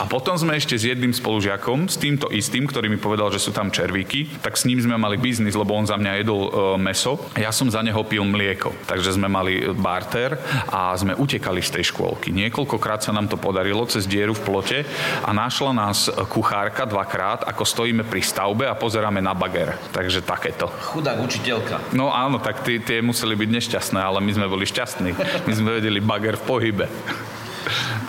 A 0.00 0.08
potom 0.08 0.34
sme 0.36 0.56
ešte 0.56 0.76
s 0.76 0.88
jedným 0.88 1.12
spolužiakom, 1.12 1.88
s 1.88 2.00
týmto 2.00 2.32
istým, 2.32 2.64
ktorý 2.64 2.88
mi 2.88 2.96
povedal, 2.96 3.28
že 3.28 3.42
sú 3.42 3.52
tam 3.52 3.68
červíky, 3.68 4.40
tak 4.40 4.56
s 4.56 4.64
ním 4.64 4.80
sme 4.80 4.96
mali 4.96 5.20
biznis, 5.20 5.56
lebo 5.56 5.76
on 5.76 5.84
za 5.84 6.00
mňa 6.00 6.12
jedol 6.22 6.40
e, 6.48 6.50
meso 6.80 7.20
ja 7.42 7.50
som 7.50 7.66
za 7.66 7.82
neho 7.82 8.00
pil 8.06 8.22
mlieko. 8.22 8.70
Takže 8.86 9.18
sme 9.18 9.26
mali 9.26 9.66
barter 9.74 10.38
a 10.70 10.94
sme 10.94 11.18
utekali 11.18 11.58
z 11.58 11.80
tej 11.80 11.84
škôlky. 11.90 12.30
Niekoľkokrát 12.30 13.02
sa 13.02 13.10
nám 13.10 13.26
to 13.26 13.34
podarilo 13.34 13.82
cez 13.90 14.06
dieru 14.06 14.36
v 14.36 14.44
plote 14.46 14.78
a 15.26 15.30
našla 15.34 15.74
nás 15.74 16.06
kuchárka 16.30 16.86
dvakrát, 16.86 17.42
ako 17.48 17.66
stojíme 17.66 18.06
pri 18.06 18.22
stavbe 18.22 18.70
a 18.70 18.78
pozeráme 18.78 19.18
na 19.18 19.34
bager. 19.34 19.74
Takže 19.90 20.22
takéto. 20.22 20.70
Chudák 20.94 21.18
učiteľka. 21.18 21.92
No 21.96 22.14
áno, 22.14 22.38
tak 22.38 22.62
tie, 22.62 22.78
tie 22.78 23.02
museli 23.02 23.34
byť 23.34 23.50
nešťastné, 23.50 23.98
ale 23.98 24.22
my 24.22 24.30
sme 24.32 24.46
boli 24.46 24.64
šťastní. 24.68 25.10
My 25.48 25.52
sme 25.52 25.82
vedeli 25.82 25.98
bager 25.98 26.38
v 26.38 26.44
pohybe. 26.46 26.86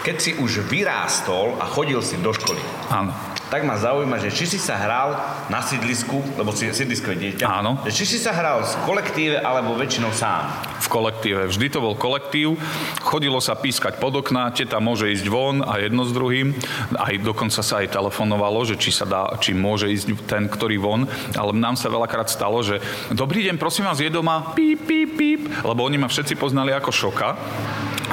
Keď 0.03 0.17
si 0.19 0.31
už 0.35 0.67
vyrástol 0.67 1.55
a 1.63 1.65
chodil 1.65 2.03
si 2.03 2.19
do 2.19 2.35
školy, 2.35 2.59
Áno. 2.91 3.15
tak 3.47 3.63
ma 3.63 3.79
zaujíma, 3.79 4.19
že 4.19 4.35
či 4.35 4.43
si 4.43 4.59
sa 4.59 4.75
hral 4.75 5.15
na 5.47 5.63
sídlisku, 5.63 6.19
lebo 6.35 6.51
si 6.51 6.67
sídlisko 6.75 7.15
je 7.15 7.17
dieťa, 7.23 7.47
Áno. 7.47 7.79
Že 7.87 7.91
či 7.95 8.05
si 8.11 8.17
sa 8.19 8.35
hral 8.35 8.67
v 8.67 8.73
kolektíve 8.83 9.39
alebo 9.39 9.79
väčšinou 9.79 10.11
sám. 10.11 10.51
V 10.83 10.91
kolektíve. 10.91 11.47
Vždy 11.47 11.71
to 11.71 11.79
bol 11.79 11.95
kolektív. 11.95 12.59
Chodilo 12.99 13.39
sa 13.39 13.55
pískať 13.55 13.95
pod 14.03 14.19
okná, 14.19 14.51
teta 14.51 14.83
môže 14.83 15.07
ísť 15.07 15.23
von 15.31 15.63
a 15.63 15.79
jedno 15.79 16.03
s 16.03 16.11
druhým. 16.11 16.51
Aj 16.99 17.15
dokonca 17.15 17.63
sa 17.63 17.79
aj 17.79 17.95
telefonovalo, 17.95 18.59
že 18.67 18.75
či 18.75 18.91
sa 18.91 19.07
dá, 19.07 19.31
či 19.39 19.55
môže 19.55 19.87
ísť 19.87 20.27
ten, 20.27 20.51
ktorý 20.51 20.83
von. 20.83 21.07
Ale 21.31 21.55
nám 21.55 21.79
sa 21.79 21.87
veľakrát 21.87 22.27
stalo, 22.27 22.59
že 22.59 22.83
dobrý 23.15 23.47
deň, 23.47 23.55
prosím 23.55 23.87
vás, 23.87 24.03
je 24.03 24.11
doma, 24.11 24.51
píp, 24.51 24.83
píp, 24.83 25.15
píp, 25.15 25.41
lebo 25.63 25.79
oni 25.87 25.95
ma 25.95 26.11
všetci 26.11 26.35
poznali 26.35 26.75
ako 26.75 26.91
šoka 26.91 27.39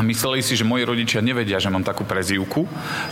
a 0.00 0.06
mysleli 0.08 0.40
si, 0.40 0.56
že 0.56 0.64
moji 0.64 0.88
rodičia 0.88 1.20
nevedia, 1.20 1.60
že 1.60 1.68
mám 1.68 1.84
takú 1.84 2.08
prezývku, 2.08 2.64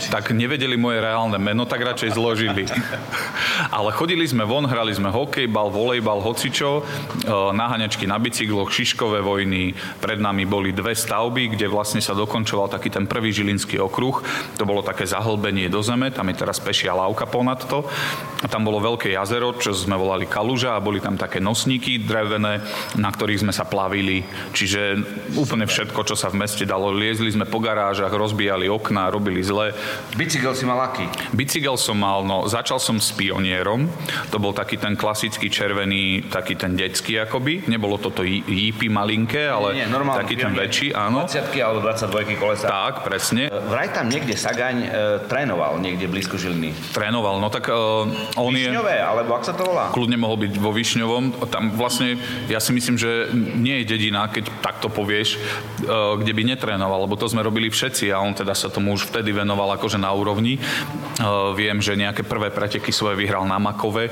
tak 0.09 0.33
nevedeli 0.33 0.73
moje 0.73 1.05
reálne 1.05 1.37
meno, 1.37 1.69
tak 1.69 1.85
radšej 1.85 2.17
zložili. 2.17 2.65
Ale 3.77 3.93
chodili 3.93 4.25
sme 4.25 4.41
von, 4.41 4.65
hrali 4.65 4.89
sme 4.97 5.13
hokejbal, 5.13 5.69
volejbal, 5.69 6.17
hocičo, 6.17 6.81
e, 6.81 6.83
naháňačky 7.29 8.09
na 8.09 8.17
bicykloch, 8.17 8.73
šiškové 8.73 9.21
vojny, 9.21 9.77
pred 10.01 10.17
nami 10.17 10.49
boli 10.49 10.73
dve 10.73 10.97
stavby, 10.97 11.53
kde 11.53 11.69
vlastne 11.69 12.01
sa 12.01 12.17
dokončoval 12.17 12.73
taký 12.73 12.89
ten 12.89 13.05
prvý 13.05 13.29
žilinský 13.37 13.77
okruh. 13.77 14.25
To 14.57 14.65
bolo 14.65 14.81
také 14.81 15.05
zahlbenie 15.05 15.69
do 15.69 15.85
zeme, 15.85 16.09
tam 16.09 16.25
je 16.33 16.41
teraz 16.41 16.57
pešia 16.57 16.97
lávka 16.97 17.29
ponad 17.29 17.69
to. 17.69 17.85
A 18.41 18.49
tam 18.49 18.65
bolo 18.65 18.81
veľké 18.81 19.13
jazero, 19.13 19.53
čo 19.61 19.77
sme 19.77 19.93
volali 19.93 20.25
Kaluža 20.25 20.73
a 20.73 20.81
boli 20.81 20.97
tam 20.97 21.21
také 21.21 21.37
nosníky 21.37 22.01
drevené, 22.01 22.65
na 22.97 23.09
ktorých 23.13 23.45
sme 23.45 23.53
sa 23.53 23.69
plavili. 23.69 24.25
Čiže 24.57 24.81
úplne 25.37 25.69
všetko, 25.69 26.01
čo 26.01 26.17
sa 26.17 26.33
v 26.33 26.41
meste 26.41 26.65
dalo 26.65 26.78
stalo. 26.79 26.95
Liezli 26.95 27.27
sme 27.35 27.43
po 27.43 27.59
garážach, 27.59 28.07
rozbijali 28.15 28.71
okná, 28.71 29.11
robili 29.11 29.43
zle. 29.43 29.75
Bicykel 30.15 30.55
si 30.55 30.63
mal 30.63 30.79
aký? 30.87 31.03
Bicykel 31.35 31.75
som 31.75 31.99
mal, 31.99 32.23
no 32.23 32.47
začal 32.47 32.79
som 32.79 32.95
s 33.03 33.11
pionierom. 33.11 33.91
To 34.31 34.39
bol 34.39 34.55
taký 34.55 34.79
ten 34.79 34.95
klasický 34.95 35.51
červený, 35.51 36.31
taký 36.31 36.55
ten 36.55 36.79
detský 36.79 37.19
akoby. 37.19 37.67
Nebolo 37.67 37.99
toto 37.99 38.23
jípy 38.23 38.87
malinké, 38.87 39.51
ale 39.51 39.83
Nie, 39.83 39.91
nie, 39.91 40.15
taký 40.23 40.39
ten 40.39 40.55
pionier. 40.55 40.71
väčší, 40.71 40.87
áno. 40.95 41.27
20 41.27 41.51
alebo 41.59 41.79
22 41.83 42.39
kolesa. 42.39 42.65
Tak, 42.71 43.03
presne. 43.03 43.51
Vraj 43.51 43.91
tam 43.91 44.07
niekde 44.07 44.39
Sagaň 44.39 44.77
e, 44.79 44.89
trénoval, 45.27 45.83
niekde 45.83 46.07
blízko 46.07 46.39
Žiliny. 46.39 46.71
Trénoval, 46.95 47.43
no 47.43 47.51
tak 47.51 47.67
uh, 47.67 48.07
on 48.39 48.53
je... 48.55 48.71
Višňové, 48.71 48.95
alebo 49.03 49.35
ak 49.35 49.43
sa 49.43 49.51
to 49.51 49.67
volá? 49.67 49.91
kľudne 49.91 50.15
mohol 50.15 50.39
byť 50.47 50.53
vo 50.61 50.71
Višňovom. 50.71 51.43
Tam 51.51 51.73
vlastne, 51.75 52.15
ja 52.47 52.61
si 52.61 52.71
myslím, 52.71 52.95
že 52.95 53.33
nie 53.35 53.83
je 53.83 53.89
dedina, 53.89 54.29
keď 54.29 54.53
takto 54.61 54.87
povieš, 54.87 55.35
eh, 55.35 56.13
kde 56.21 56.31
by 56.31 56.43
netrénoval, 56.59 57.07
lebo 57.07 57.15
to 57.15 57.31
sme 57.31 57.39
robili 57.39 57.71
všetci 57.71 58.11
a 58.11 58.19
on 58.19 58.35
teda 58.35 58.51
sa 58.51 58.67
tomu 58.67 58.91
už 58.91 59.07
vtedy 59.07 59.31
venoval 59.31 59.79
akože 59.79 59.95
na 59.95 60.11
úrovni. 60.11 60.59
Eh, 60.59 61.47
Viem, 61.55 61.79
že 61.79 61.95
nejaké 61.95 62.27
prvé 62.27 62.51
preteky 62.51 62.91
svoje 62.91 63.15
vyhral 63.15 63.47
na 63.47 63.55
Makove 63.55 64.11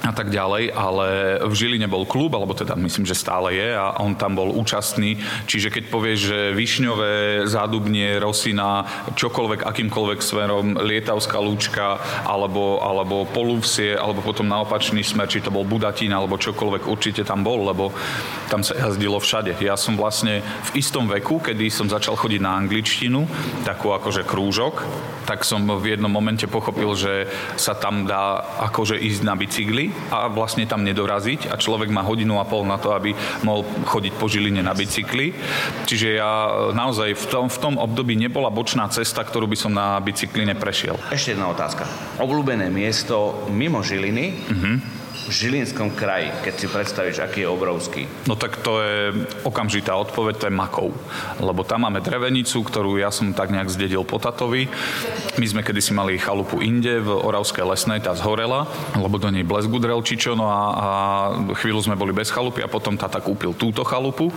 a 0.00 0.12
tak 0.16 0.32
ďalej, 0.32 0.72
ale 0.72 1.38
v 1.44 1.52
Žiline 1.52 1.84
bol 1.84 2.08
klub, 2.08 2.32
alebo 2.32 2.56
teda 2.56 2.72
myslím, 2.76 3.04
že 3.04 3.12
stále 3.12 3.52
je 3.52 3.68
a 3.76 4.00
on 4.00 4.16
tam 4.16 4.32
bol 4.32 4.48
účastný. 4.52 5.20
Čiže 5.44 5.68
keď 5.68 5.84
povieš, 5.92 6.18
že 6.24 6.38
Višňové, 6.56 7.44
Zádubnie, 7.44 8.16
Rosina, 8.16 8.84
čokoľvek, 9.12 9.66
akýmkoľvek 9.66 10.20
smerom, 10.22 10.76
Lietavská 10.80 11.36
lúčka, 11.42 12.00
alebo, 12.24 12.80
alebo 12.80 13.26
Poluvsie, 13.28 13.96
alebo 13.98 14.24
potom 14.24 14.46
na 14.46 14.62
opačný 14.62 15.02
smer, 15.02 15.26
či 15.26 15.42
to 15.42 15.50
bol 15.50 15.66
Budatín, 15.66 16.14
alebo 16.14 16.40
čokoľvek, 16.40 16.86
určite 16.86 17.26
tam 17.26 17.42
bol, 17.42 17.66
lebo 17.66 17.90
tam 18.48 18.62
sa 18.62 18.78
jazdilo 18.78 19.18
všade. 19.18 19.58
Ja 19.58 19.74
som 19.74 19.98
vlastne 19.98 20.44
v 20.70 20.70
istom 20.78 21.10
veku, 21.10 21.42
kedy 21.42 21.73
som 21.74 21.90
začal 21.90 22.14
chodiť 22.14 22.38
na 22.38 22.54
angličtinu, 22.54 23.26
takú 23.66 23.90
akože 23.90 24.22
krúžok, 24.22 24.86
tak 25.26 25.42
som 25.42 25.66
v 25.66 25.96
jednom 25.96 26.12
momente 26.12 26.46
pochopil, 26.46 26.94
že 26.94 27.26
sa 27.58 27.74
tam 27.74 28.06
dá 28.06 28.38
akože 28.70 28.94
ísť 28.94 29.20
na 29.26 29.34
bicykli 29.34 29.90
a 30.14 30.30
vlastne 30.30 30.68
tam 30.70 30.86
nedoraziť 30.86 31.50
a 31.50 31.58
človek 31.58 31.90
má 31.90 32.06
hodinu 32.06 32.38
a 32.38 32.46
pol 32.46 32.62
na 32.62 32.78
to, 32.78 32.94
aby 32.94 33.16
mohol 33.42 33.66
chodiť 33.90 34.12
po 34.14 34.30
Žiline 34.30 34.62
na 34.62 34.76
bicykli. 34.76 35.34
Čiže 35.88 36.08
ja 36.20 36.30
naozaj 36.70 37.16
v 37.18 37.26
tom, 37.26 37.46
v 37.50 37.58
tom 37.58 37.74
období 37.80 38.14
nebola 38.14 38.52
bočná 38.52 38.86
cesta, 38.92 39.26
ktorú 39.26 39.50
by 39.50 39.56
som 39.58 39.72
na 39.74 39.98
bicykli 39.98 40.46
neprešiel. 40.46 41.00
Ešte 41.10 41.34
jedna 41.34 41.50
otázka. 41.50 41.88
Obľúbené 42.20 42.68
miesto 42.68 43.48
mimo 43.50 43.80
Žiliny, 43.80 44.26
v 44.52 45.03
Žilinskom 45.28 45.96
kraji, 45.96 46.28
keď 46.44 46.54
si 46.54 46.66
predstavíš, 46.68 47.18
aký 47.24 47.44
je 47.44 47.48
obrovský. 47.48 48.02
No 48.28 48.36
tak 48.36 48.60
to 48.60 48.80
je 48.84 49.24
okamžitá 49.44 49.96
odpoveď, 49.96 50.34
to 50.36 50.46
je 50.48 50.54
Makov. 50.54 50.92
Lebo 51.40 51.64
tam 51.64 51.88
máme 51.88 52.04
drevenicu, 52.04 52.60
ktorú 52.60 53.00
ja 53.00 53.08
som 53.08 53.32
tak 53.32 53.48
nejak 53.48 53.72
zdedil 53.72 54.04
po 54.04 54.20
tatovi. 54.20 54.68
My 55.40 55.46
sme 55.48 55.64
kedysi 55.64 55.96
mali 55.96 56.20
chalupu 56.20 56.60
inde 56.60 57.00
v 57.00 57.08
Oravskej 57.10 57.64
lesnej, 57.64 58.04
tá 58.04 58.12
zhorela, 58.12 58.68
lebo 58.94 59.16
do 59.16 59.32
nej 59.32 59.46
blesk 59.46 59.72
udrel 59.72 60.04
Čičo, 60.04 60.36
no 60.36 60.48
a, 60.48 60.60
a 60.60 60.88
chvíľu 61.56 61.80
sme 61.84 61.96
boli 61.96 62.12
bez 62.12 62.28
chalupy 62.28 62.60
a 62.60 62.68
potom 62.68 63.00
tata 63.00 63.24
kúpil 63.24 63.56
túto 63.56 63.82
chalupu. 63.82 64.28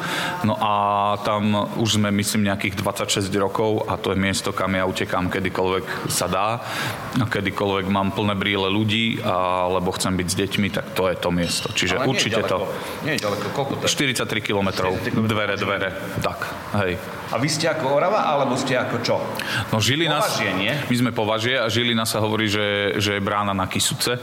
No 0.47 0.56
a 0.58 0.73
tam 1.21 1.67
už 1.78 2.00
sme, 2.00 2.10
myslím, 2.15 2.47
nejakých 2.47 2.80
26 2.80 3.28
rokov 3.38 3.86
a 3.91 4.00
to 4.00 4.15
je 4.15 4.17
miesto, 4.17 4.56
kam 4.56 4.73
ja 4.73 4.88
utekám 4.88 5.28
kedykoľvek 5.28 6.10
sa 6.12 6.28
dá 6.32 6.47
kedykoľvek 7.26 7.86
mám 7.89 8.13
plné 8.13 8.38
brýle 8.38 8.69
ľudí 8.69 9.17
alebo 9.26 9.89
chcem 9.95 10.13
byť 10.13 10.28
s 10.28 10.36
deťmi, 10.38 10.67
tak 10.78 10.94
to 10.94 11.10
je 11.10 11.16
to 11.18 11.30
miesto. 11.34 11.74
Čiže 11.74 11.98
Ale 11.98 12.06
nie 12.06 12.13
je 12.13 12.13
určite 12.13 12.38
ďaleko. 12.38 12.54
to. 12.54 12.58
Nie 13.02 13.13
je 13.18 13.22
ďaleko, 13.26 13.46
koľko 13.50 13.74
to 13.82 13.84
je? 13.90 13.90
43 13.90 14.46
km, 14.46 14.70
43 14.70 14.86
kilometrov. 14.86 14.92
dvere, 15.26 15.56
dvere, 15.58 15.90
tak, 16.22 16.40
hej. 16.86 17.02
A 17.28 17.36
vy 17.36 17.50
ste 17.52 17.68
ako 17.68 18.00
Orava, 18.00 18.24
alebo 18.24 18.56
ste 18.56 18.80
ako 18.80 18.98
čo? 19.04 19.18
No 19.72 19.84
Žilina, 19.84 20.24
Považie, 20.24 20.52
nie? 20.56 20.74
my 20.88 20.96
sme 20.96 21.12
považie 21.12 21.60
a 21.60 21.68
Žilina 21.68 22.08
sa 22.08 22.24
hovorí, 22.24 22.48
že, 22.48 22.96
že 23.02 23.20
je 23.20 23.22
brána 23.22 23.52
na 23.52 23.68
Kisuce, 23.68 24.16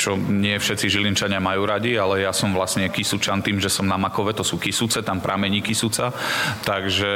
čo 0.00 0.16
nie 0.16 0.56
všetci 0.56 0.88
Žilinčania 0.88 1.38
majú 1.38 1.68
radi, 1.68 1.94
ale 2.00 2.24
ja 2.24 2.32
som 2.32 2.56
vlastne 2.56 2.88
Kisučan 2.88 3.44
tým, 3.44 3.60
že 3.60 3.68
som 3.68 3.84
na 3.84 4.00
Makove, 4.00 4.32
to 4.32 4.40
sú 4.40 4.56
Kisuce, 4.56 5.04
tam 5.04 5.20
pramení 5.20 5.60
Kisuca, 5.60 6.10
takže 6.64 7.10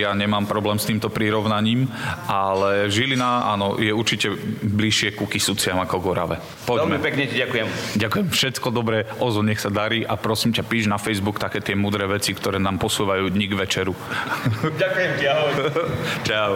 ja 0.00 0.16
nemám 0.16 0.48
problém 0.48 0.80
s 0.80 0.88
týmto 0.88 1.12
prirovnaním, 1.12 1.92
ale 2.26 2.88
Žilina, 2.88 3.52
áno, 3.52 3.76
je 3.76 3.92
určite 3.92 4.32
bližšie 4.64 5.12
ku 5.12 5.28
Kisuciam 5.28 5.78
ako 5.84 5.96
k 6.00 6.06
Orave. 6.08 6.36
Veľmi 6.64 6.96
Poďme. 6.96 7.04
pekne 7.04 7.24
ti 7.28 7.36
ďakujem. 7.36 7.66
Ďakujem, 8.00 8.26
všetko 8.32 8.68
dobré, 8.72 9.04
Ozo, 9.20 9.44
nech 9.44 9.60
sa 9.60 9.68
darí 9.68 10.00
a 10.02 10.16
prosím 10.16 10.56
ťa, 10.56 10.64
píš 10.64 10.88
na 10.88 10.96
Facebook 10.96 11.36
také 11.36 11.60
tie 11.60 11.76
mudré 11.76 12.08
veci, 12.08 12.32
ktoré 12.32 12.56
nám 12.56 12.80
posúvajú 12.80 13.28
dní 13.28 13.46
k 13.52 13.58
večeru. 13.60 13.92
ďakujem 14.82 15.10
ti, 15.18 15.24
ahoj. 15.26 15.52
Čau. 16.28 16.52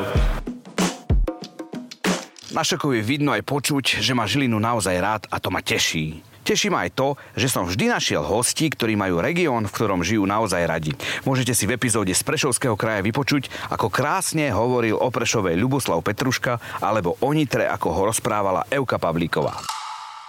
Na 2.55 2.63
Šokovi 2.65 3.03
vidno 3.05 3.35
aj 3.35 3.43
počuť, 3.45 4.01
že 4.01 4.17
má 4.17 4.25
Žilinu 4.25 4.57
naozaj 4.57 4.97
rád 4.97 5.23
a 5.29 5.37
to 5.43 5.53
ma 5.53 5.61
teší. 5.61 6.23
Teší 6.47 6.71
ma 6.71 6.87
aj 6.87 6.95
to, 6.95 7.19
že 7.35 7.51
som 7.51 7.67
vždy 7.67 7.91
našiel 7.91 8.23
hostí, 8.23 8.71
ktorí 8.71 8.95
majú 8.95 9.19
región, 9.19 9.67
v 9.67 9.75
ktorom 9.75 10.07
žijú 10.07 10.23
naozaj 10.31 10.63
radi. 10.63 10.95
Môžete 11.27 11.51
si 11.59 11.67
v 11.67 11.75
epizóde 11.75 12.15
z 12.15 12.23
Prešovského 12.23 12.79
kraja 12.79 13.03
vypočuť, 13.03 13.51
ako 13.75 13.91
krásne 13.91 14.55
hovoril 14.55 14.95
o 14.95 15.11
Prešove 15.11 15.59
Ľuboslav 15.59 15.99
Petruška 16.07 16.63
alebo 16.79 17.19
o 17.19 17.35
Nitre, 17.35 17.67
ako 17.67 17.91
ho 17.91 18.03
rozprávala 18.15 18.63
Euka 18.71 18.95
Pavlíková. 18.95 19.86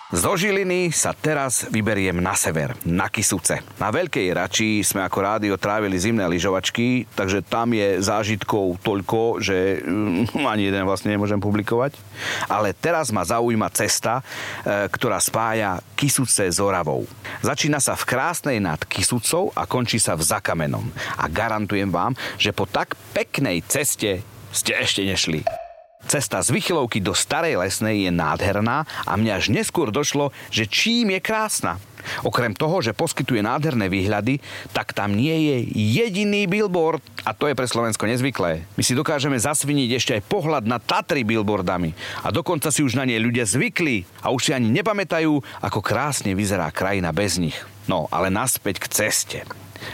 Zo 0.08 0.39
Žiliny 0.39 0.88
sa 0.96 1.12
teraz 1.12 1.67
vyberiem 1.67 2.24
na 2.24 2.32
sever, 2.32 2.72
na 2.88 3.12
Kisuce. 3.12 3.60
Na 3.76 3.91
Veľkej 3.91 4.32
Rači 4.32 4.80
sme 4.80 5.04
ako 5.04 5.20
rádio 5.20 5.60
trávili 5.60 6.00
zimné 6.00 6.24
lyžovačky, 6.32 7.04
takže 7.12 7.43
tam 7.43 7.76
je 7.76 8.00
zážitkov 8.00 8.80
toľko, 8.88 9.43
že 9.43 9.84
mm, 9.84 10.32
ani 10.48 10.72
jeden 10.72 10.88
vlastne 10.88 11.12
nemôžem 11.12 11.43
publikovať. 11.43 12.00
Ale 12.48 12.72
teraz 12.72 13.12
ma 13.12 13.28
zaujíma 13.28 13.67
cesta, 13.76 14.24
e, 14.63 14.88
ktorá 14.88 15.20
spája 15.20 15.84
Kisuce 16.00 16.48
s 16.48 16.63
Oravou. 16.63 17.04
Začína 17.43 17.84
sa 17.84 18.00
v 18.00 18.08
krásnej 18.08 18.63
nad 18.63 18.80
Kisucou 18.88 19.52
a 19.60 19.67
končí 19.67 20.00
sa 20.00 20.15
v 20.15 20.24
Zakamenom. 20.24 20.88
A 21.20 21.28
garantujem 21.28 21.91
vám, 21.91 22.15
že 22.39 22.56
po 22.56 22.63
tak 22.63 22.96
peknej 23.12 23.60
ceste 23.67 24.24
ste 24.56 24.72
ešte 24.72 25.04
nešli. 25.04 25.66
Cesta 26.08 26.39
z 26.39 26.56
Vychylovky 26.56 27.04
do 27.04 27.12
Starej 27.12 27.60
Lesnej 27.60 28.08
je 28.08 28.12
nádherná 28.15 28.88
a 29.04 29.20
mne 29.20 29.36
až 29.36 29.52
neskôr 29.52 29.91
došlo, 29.91 30.32
že 30.48 30.63
čím 30.63 31.12
je 31.12 31.20
krásna. 31.20 31.84
Okrem 32.24 32.56
toho, 32.56 32.80
že 32.80 32.96
poskytuje 32.96 33.43
nádherné 33.43 33.91
výhľady, 33.91 34.39
tak 34.72 34.96
tam 34.96 35.20
nie 35.20 35.36
je 35.36 35.56
jediný 35.76 36.48
billboard 36.48 37.04
a 37.28 37.36
to 37.36 37.52
je 37.52 37.60
pre 37.60 37.67
Slovensko 37.67 38.08
nezvyklé. 38.08 38.63
My 38.80 38.84
si 38.88 38.96
dokážeme 38.96 39.36
zasviniť 39.36 39.89
ešte 40.00 40.15
aj 40.15 40.32
pohľad 40.32 40.63
na 40.63 40.80
Tatry 40.80 41.28
billboardami 41.28 41.91
a 42.24 42.32
dokonca 42.32 42.72
si 42.72 42.88
už 42.88 42.96
na 42.96 43.04
ne 43.04 43.20
ľudia 43.20 43.43
zvykli 43.43 44.08
a 44.24 44.32
už 44.32 44.48
si 44.48 44.52
ani 44.56 44.72
nepamätajú, 44.72 45.43
ako 45.60 45.80
krásne 45.84 46.32
vyzerá 46.32 46.72
krajina 46.72 47.12
bez 47.12 47.36
nich. 47.36 47.60
No, 47.91 48.08
ale 48.15 48.32
naspäť 48.32 48.80
k 48.80 48.91
ceste. 48.96 49.39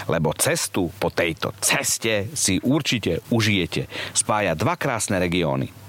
Lebo 0.06 0.30
cestu 0.38 0.94
po 1.02 1.10
tejto 1.10 1.58
ceste 1.58 2.30
si 2.38 2.62
určite 2.62 3.26
užijete. 3.34 3.90
Spája 4.14 4.54
dva 4.54 4.78
krásne 4.78 5.18
regióny. 5.18 5.83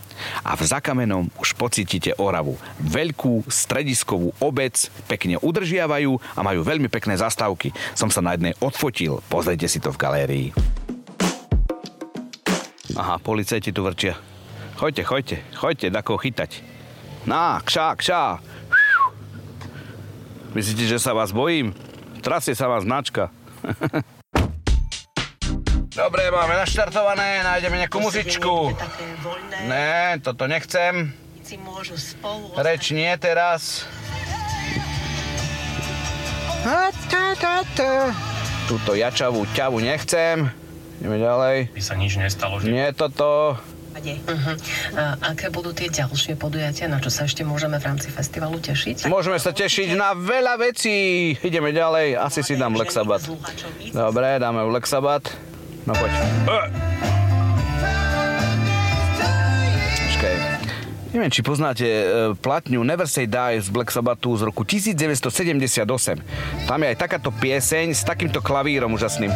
A 0.47 0.55
v 0.55 0.63
Zakamenom 0.65 1.31
už 1.39 1.57
pocítite 1.59 2.15
Oravu. 2.17 2.57
Veľkú 2.81 3.47
strediskovú 3.51 4.33
obec, 4.39 4.77
pekne 5.11 5.39
udržiavajú 5.41 6.17
a 6.37 6.41
majú 6.41 6.61
veľmi 6.63 6.89
pekné 6.89 7.19
zastávky. 7.19 7.75
Som 7.93 8.09
sa 8.09 8.23
na 8.23 8.35
jednej 8.39 8.55
odfotil, 8.63 9.21
pozrite 9.27 9.67
si 9.67 9.83
to 9.83 9.91
v 9.91 10.01
galérii. 10.01 10.49
Aha, 12.95 13.19
policajti 13.19 13.75
tu 13.75 13.83
vrčia. 13.83 14.15
Choďte, 14.79 15.03
choďte, 15.03 15.37
choďte, 15.55 15.89
dako 15.91 16.15
chytať. 16.19 16.51
Na, 17.27 17.59
kšá, 17.59 17.99
kšá. 17.99 18.23
Myslíte, 20.55 20.87
že 20.87 21.03
sa 21.03 21.11
vás 21.11 21.35
bojím? 21.35 21.75
Trasie 22.23 22.55
sa 22.55 22.71
vás 22.71 22.87
značka. 22.87 23.35
Dobre, 25.95 26.27
máme 26.27 26.59
naštartované, 26.59 27.47
nájdeme 27.47 27.87
nejakú 27.87 28.03
muzičku. 28.03 28.75
Ne, 29.71 30.19
toto 30.19 30.51
nechcem. 30.51 31.15
Reč 32.59 32.91
nie 32.91 33.15
teraz. 33.15 33.87
Tuto 38.67 38.99
jačavú 38.99 39.47
ťavu 39.55 39.79
nechcem. 39.79 40.51
Ideme 40.99 41.19
ďalej. 41.23 41.57
by 41.71 41.83
sa 41.83 41.95
nič 41.95 42.19
nestalo, 42.19 42.59
že 42.59 42.75
Nie 42.75 42.91
toto. 42.91 43.55
Uh-huh. 43.95 44.57
A 44.99 45.15
aké 45.33 45.55
budú 45.55 45.71
tie 45.71 45.87
ďalšie 45.87 46.35
podujatia, 46.35 46.91
na 46.91 46.99
čo 46.99 47.15
sa 47.15 47.31
ešte 47.31 47.47
môžeme 47.47 47.79
v 47.79 47.85
rámci 47.87 48.11
festivalu 48.11 48.59
tešiť? 48.59 49.07
Môžeme 49.07 49.39
sa 49.39 49.55
tešiť 49.55 49.95
na 49.95 50.19
veľa 50.19 50.59
vecí. 50.59 51.33
Ideme 51.39 51.71
ďalej. 51.71 52.19
Asi 52.19 52.43
si 52.43 52.59
dám 52.59 52.75
Lexabat. 52.75 53.23
Dobre, 53.95 54.43
dáme 54.43 54.67
Lexabat. 54.75 55.54
No 55.85 55.93
poď. 55.93 56.13
Počkaj. 60.09 60.35
Neviem, 61.13 61.31
či 61.31 61.47
poznáte 61.47 61.87
e, 61.87 62.05
platňu 62.41 62.83
Never 62.83 63.07
Say 63.07 63.29
Die 63.29 63.61
z 63.61 63.69
Black 63.69 63.93
Sabbathu 63.93 64.35
z 64.35 64.49
roku 64.49 64.65
1978. 64.67 65.85
Tam 66.67 66.79
je 66.81 66.89
aj 66.89 66.99
takáto 66.99 67.31
pieseň 67.31 67.93
s 67.93 68.03
takýmto 68.03 68.41
klavírom 68.41 68.97
úžasným. 68.97 69.31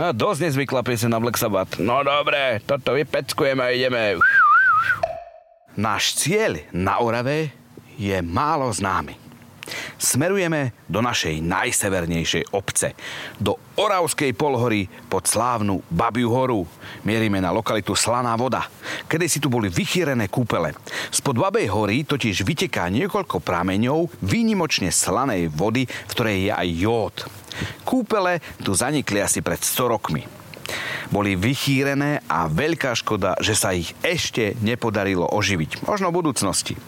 No, 0.00 0.16
dosť 0.16 0.50
nezvyklá 0.50 0.80
pieseň 0.80 1.12
na 1.12 1.20
Black 1.20 1.36
Sabbath. 1.36 1.76
No 1.76 2.00
dobre, 2.00 2.64
toto 2.64 2.96
vypeckujeme 2.96 3.62
a 3.62 3.70
ideme. 3.70 4.16
Náš 5.76 6.18
cieľ 6.18 6.64
na 6.74 6.98
Orave 6.98 7.59
je 8.00 8.16
málo 8.24 8.72
známy. 8.72 9.20
Smerujeme 10.00 10.72
do 10.88 10.98
našej 11.04 11.44
najsevernejšej 11.44 12.56
obce, 12.56 12.96
do 13.38 13.54
Oravskej 13.78 14.34
polhory 14.34 14.88
pod 15.06 15.28
slávnu 15.28 15.84
Babiu 15.92 16.32
horu. 16.32 16.66
Mierime 17.06 17.38
na 17.38 17.54
lokalitu 17.54 17.94
Slaná 17.94 18.34
voda. 18.34 18.66
Kedy 19.06 19.26
si 19.28 19.38
tu 19.38 19.52
boli 19.52 19.70
vychýrené 19.70 20.26
kúpele. 20.26 20.74
Spod 21.12 21.38
Babej 21.38 21.70
hory 21.70 22.02
totiž 22.02 22.42
vyteká 22.42 22.90
niekoľko 22.90 23.44
prameňov 23.44 24.24
výnimočne 24.24 24.90
slanej 24.90 25.52
vody, 25.52 25.86
v 25.86 26.12
ktorej 26.16 26.38
je 26.48 26.52
aj 26.56 26.68
jód. 26.80 27.14
Kúpele 27.86 28.42
tu 28.64 28.74
zanikli 28.74 29.22
asi 29.22 29.44
pred 29.44 29.60
100 29.60 29.92
rokmi. 29.92 30.24
Boli 31.10 31.34
vychýrené 31.34 32.22
a 32.30 32.46
veľká 32.46 32.94
škoda, 32.94 33.34
že 33.42 33.58
sa 33.58 33.74
ich 33.74 33.90
ešte 34.06 34.54
nepodarilo 34.62 35.26
oživiť. 35.26 35.82
Možno 35.82 36.14
v 36.14 36.22
budúcnosti. 36.22 36.78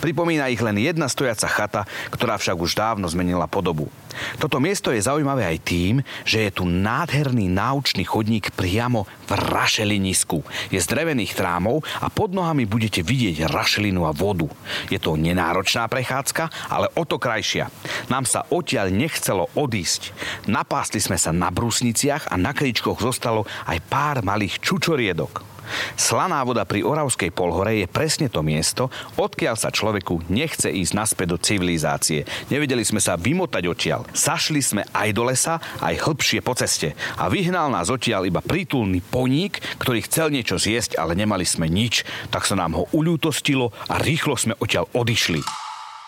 Pripomína 0.00 0.50
ich 0.50 0.60
len 0.60 0.78
jedna 0.78 1.06
stojaca 1.06 1.48
chata, 1.48 1.82
ktorá 2.10 2.36
však 2.38 2.56
už 2.58 2.72
dávno 2.74 3.06
zmenila 3.06 3.46
podobu. 3.46 3.88
Toto 4.36 4.60
miesto 4.60 4.92
je 4.92 5.00
zaujímavé 5.00 5.48
aj 5.48 5.58
tým, 5.64 5.94
že 6.22 6.44
je 6.48 6.50
tu 6.52 6.64
nádherný 6.68 7.48
náučný 7.48 8.04
chodník 8.04 8.52
priamo 8.52 9.08
v 9.24 9.30
rašelinisku. 9.32 10.44
Je 10.68 10.76
z 10.76 10.86
drevených 10.86 11.32
trámov 11.32 11.80
a 12.00 12.12
pod 12.12 12.36
nohami 12.36 12.68
budete 12.68 13.00
vidieť 13.00 13.48
rašelinu 13.48 14.04
a 14.04 14.12
vodu. 14.12 14.48
Je 14.92 15.00
to 15.00 15.16
nenáročná 15.16 15.88
prechádzka, 15.88 16.68
ale 16.68 16.92
o 16.92 17.02
to 17.08 17.16
krajšia. 17.16 17.72
Nám 18.12 18.28
sa 18.28 18.44
odtiaľ 18.52 18.92
nechcelo 18.92 19.48
odísť. 19.56 20.12
Napástli 20.48 21.00
sme 21.00 21.16
sa 21.16 21.32
na 21.32 21.48
brusniciach 21.48 22.28
a 22.28 22.36
na 22.36 22.52
kričkoch 22.52 23.00
zostalo 23.00 23.48
aj 23.64 23.78
pár 23.88 24.20
malých 24.20 24.60
čučoriedok. 24.60 25.51
Slaná 25.96 26.44
voda 26.44 26.66
pri 26.68 26.84
Oravskej 26.84 27.30
polhore 27.32 27.84
je 27.84 27.86
presne 27.90 28.28
to 28.28 28.44
miesto, 28.44 28.92
odkiaľ 29.16 29.56
sa 29.56 29.72
človeku 29.72 30.28
nechce 30.28 30.68
ísť 30.68 30.92
naspäť 30.92 31.26
do 31.34 31.38
civilizácie. 31.38 32.26
Nevedeli 32.50 32.82
sme 32.82 33.00
sa 33.00 33.16
vymotať 33.16 33.64
odtiaľ. 33.68 34.04
Sašli 34.12 34.60
sme 34.60 34.82
aj 34.90 35.08
do 35.14 35.22
lesa, 35.26 35.62
aj 35.80 36.00
hĺbšie 36.02 36.40
po 36.42 36.52
ceste. 36.58 36.92
A 37.16 37.30
vyhnal 37.32 37.70
nás 37.70 37.88
odtiaľ 37.88 38.26
iba 38.26 38.44
prítulný 38.44 39.00
poník, 39.00 39.62
ktorý 39.78 40.04
chcel 40.04 40.34
niečo 40.34 40.58
zjesť, 40.58 40.98
ale 40.98 41.14
nemali 41.14 41.46
sme 41.46 41.70
nič. 41.70 42.02
Tak 42.34 42.44
sa 42.44 42.58
nám 42.58 42.76
ho 42.76 42.84
uľútostilo 42.90 43.70
a 43.86 44.02
rýchlo 44.02 44.34
sme 44.34 44.58
odtiaľ 44.58 44.90
odišli. 44.92 45.61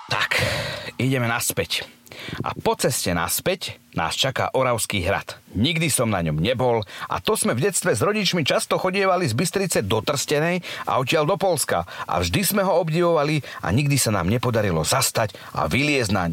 Tak, 0.05 0.37
ideme 1.01 1.25
naspäť. 1.25 1.89
A 2.45 2.55
po 2.55 2.77
ceste 2.79 3.11
naspäť 3.11 3.81
nás 3.97 4.15
čaká 4.15 4.53
Oravský 4.55 5.03
hrad. 5.03 5.41
Nikdy 5.57 5.89
som 5.91 6.13
na 6.13 6.23
ňom 6.23 6.39
nebol 6.39 6.85
a 7.09 7.17
to 7.19 7.35
sme 7.35 7.57
v 7.57 7.69
detstve 7.69 7.95
s 7.97 8.05
rodičmi 8.05 8.47
často 8.47 8.79
chodievali 8.79 9.27
z 9.27 9.35
Bystrice 9.35 9.79
do 9.83 10.05
Trstenej 10.05 10.63
a 10.87 11.01
odtiaľ 11.01 11.25
do 11.25 11.37
Polska 11.41 11.89
a 12.07 12.21
vždy 12.21 12.41
sme 12.45 12.63
ho 12.63 12.81
obdivovali 12.81 13.41
a 13.65 13.73
nikdy 13.73 13.97
sa 13.99 14.15
nám 14.15 14.31
nepodarilo 14.31 14.87
zastať 14.87 15.35
a 15.57 15.67
vyliezť 15.67 16.11
naň. 16.13 16.33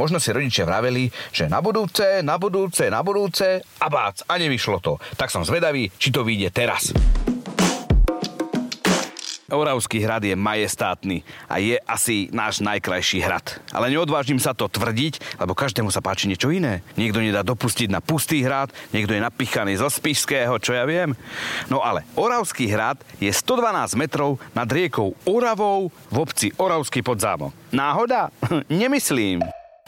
Možno 0.00 0.22
si 0.22 0.32
rodičia 0.32 0.64
vraveli, 0.64 1.12
že 1.34 1.50
na 1.50 1.60
budúce, 1.60 2.24
na 2.24 2.40
budúce, 2.40 2.88
na 2.88 3.00
budúce 3.04 3.60
a 3.82 3.86
bác, 3.90 4.24
a 4.24 4.34
nevyšlo 4.38 4.78
to. 4.80 4.96
Tak 5.18 5.28
som 5.28 5.44
zvedavý, 5.44 5.92
či 6.00 6.08
to 6.14 6.24
vyjde 6.24 6.54
teraz. 6.54 6.94
Oravský 9.48 10.04
hrad 10.04 10.20
je 10.28 10.36
majestátny 10.36 11.24
a 11.48 11.56
je 11.56 11.80
asi 11.88 12.28
náš 12.36 12.60
najkrajší 12.60 13.24
hrad. 13.24 13.56
Ale 13.72 13.88
neodvážim 13.88 14.36
sa 14.36 14.52
to 14.52 14.68
tvrdiť, 14.68 15.40
lebo 15.40 15.56
každému 15.56 15.88
sa 15.88 16.04
páči 16.04 16.28
niečo 16.28 16.52
iné. 16.52 16.84
Niekto 17.00 17.24
nedá 17.24 17.40
dopustiť 17.40 17.88
na 17.88 18.04
pustý 18.04 18.44
hrad, 18.44 18.68
niekto 18.92 19.16
je 19.16 19.24
napichaný 19.24 19.80
zo 19.80 19.88
Spišského, 19.88 20.60
čo 20.60 20.76
ja 20.76 20.84
viem. 20.84 21.16
No 21.72 21.80
ale 21.80 22.04
Oravský 22.12 22.68
hrad 22.68 23.00
je 23.24 23.32
112 23.32 23.96
metrov 23.96 24.36
nad 24.52 24.68
riekou 24.68 25.16
Oravou 25.24 25.88
v 26.12 26.16
obci 26.20 26.52
Oravský 26.60 27.00
podzámok. 27.00 27.56
Náhoda? 27.72 28.28
Nemyslím. 28.68 29.40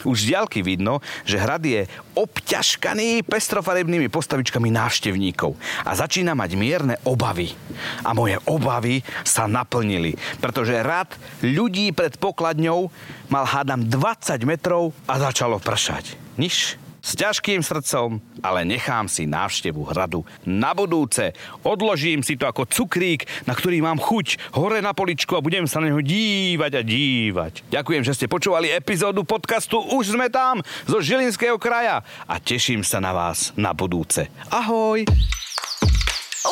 Už 0.03 0.25
z 0.25 0.33
diaľky 0.33 0.65
vidno, 0.65 0.99
že 1.23 1.37
hrad 1.37 1.61
je 1.61 1.85
obťažkaný 2.17 3.23
pestrofarebnými 3.27 4.09
postavičkami 4.09 4.73
návštevníkov 4.73 5.53
a 5.85 5.91
začína 5.93 6.33
mať 6.33 6.51
mierne 6.57 6.95
obavy. 7.05 7.53
A 8.01 8.11
moje 8.17 8.41
obavy 8.49 9.05
sa 9.21 9.45
naplnili, 9.45 10.17
pretože 10.41 10.75
rad 10.81 11.13
ľudí 11.45 11.93
pred 11.93 12.17
pokladňou 12.17 12.89
mal 13.29 13.45
hádam 13.45 13.85
20 13.85 14.41
metrov 14.43 14.91
a 15.05 15.21
začalo 15.21 15.61
pršať. 15.61 16.17
Nič 16.35 16.80
s 17.01 17.17
ťažkým 17.17 17.65
srdcom, 17.65 18.21
ale 18.45 18.63
nechám 18.63 19.09
si 19.09 19.25
návštevu 19.25 19.81
hradu 19.89 20.21
na 20.45 20.71
budúce. 20.77 21.33
Odložím 21.65 22.21
si 22.21 22.37
to 22.37 22.45
ako 22.45 22.69
cukrík, 22.69 23.25
na 23.49 23.57
ktorý 23.57 23.81
mám 23.81 23.97
chuť 23.97 24.53
hore 24.55 24.79
na 24.79 24.93
poličku 24.93 25.33
a 25.35 25.43
budem 25.43 25.65
sa 25.65 25.81
na 25.81 25.89
neho 25.89 25.99
dívať 25.99 26.71
a 26.77 26.81
dívať. 26.85 27.53
Ďakujem, 27.73 28.03
že 28.05 28.15
ste 28.15 28.31
počúvali 28.31 28.69
epizódu 28.71 29.25
podcastu 29.25 29.81
Už 29.81 30.13
sme 30.13 30.29
tam 30.29 30.61
zo 30.85 31.01
Žilinského 31.01 31.57
kraja 31.57 32.05
a 32.29 32.37
teším 32.37 32.85
sa 32.85 33.01
na 33.01 33.11
vás 33.11 33.51
na 33.57 33.73
budúce. 33.73 34.29
Ahoj! 34.53 35.03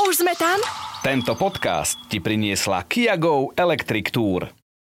Už 0.10 0.22
sme 0.22 0.34
tam? 0.38 0.62
Tento 1.02 1.34
podcast 1.34 1.98
ti 2.12 2.22
priniesla 2.22 2.86
Kia 2.86 3.18
Go 3.18 3.56
Electric 3.58 4.14
Tour. 4.14 4.59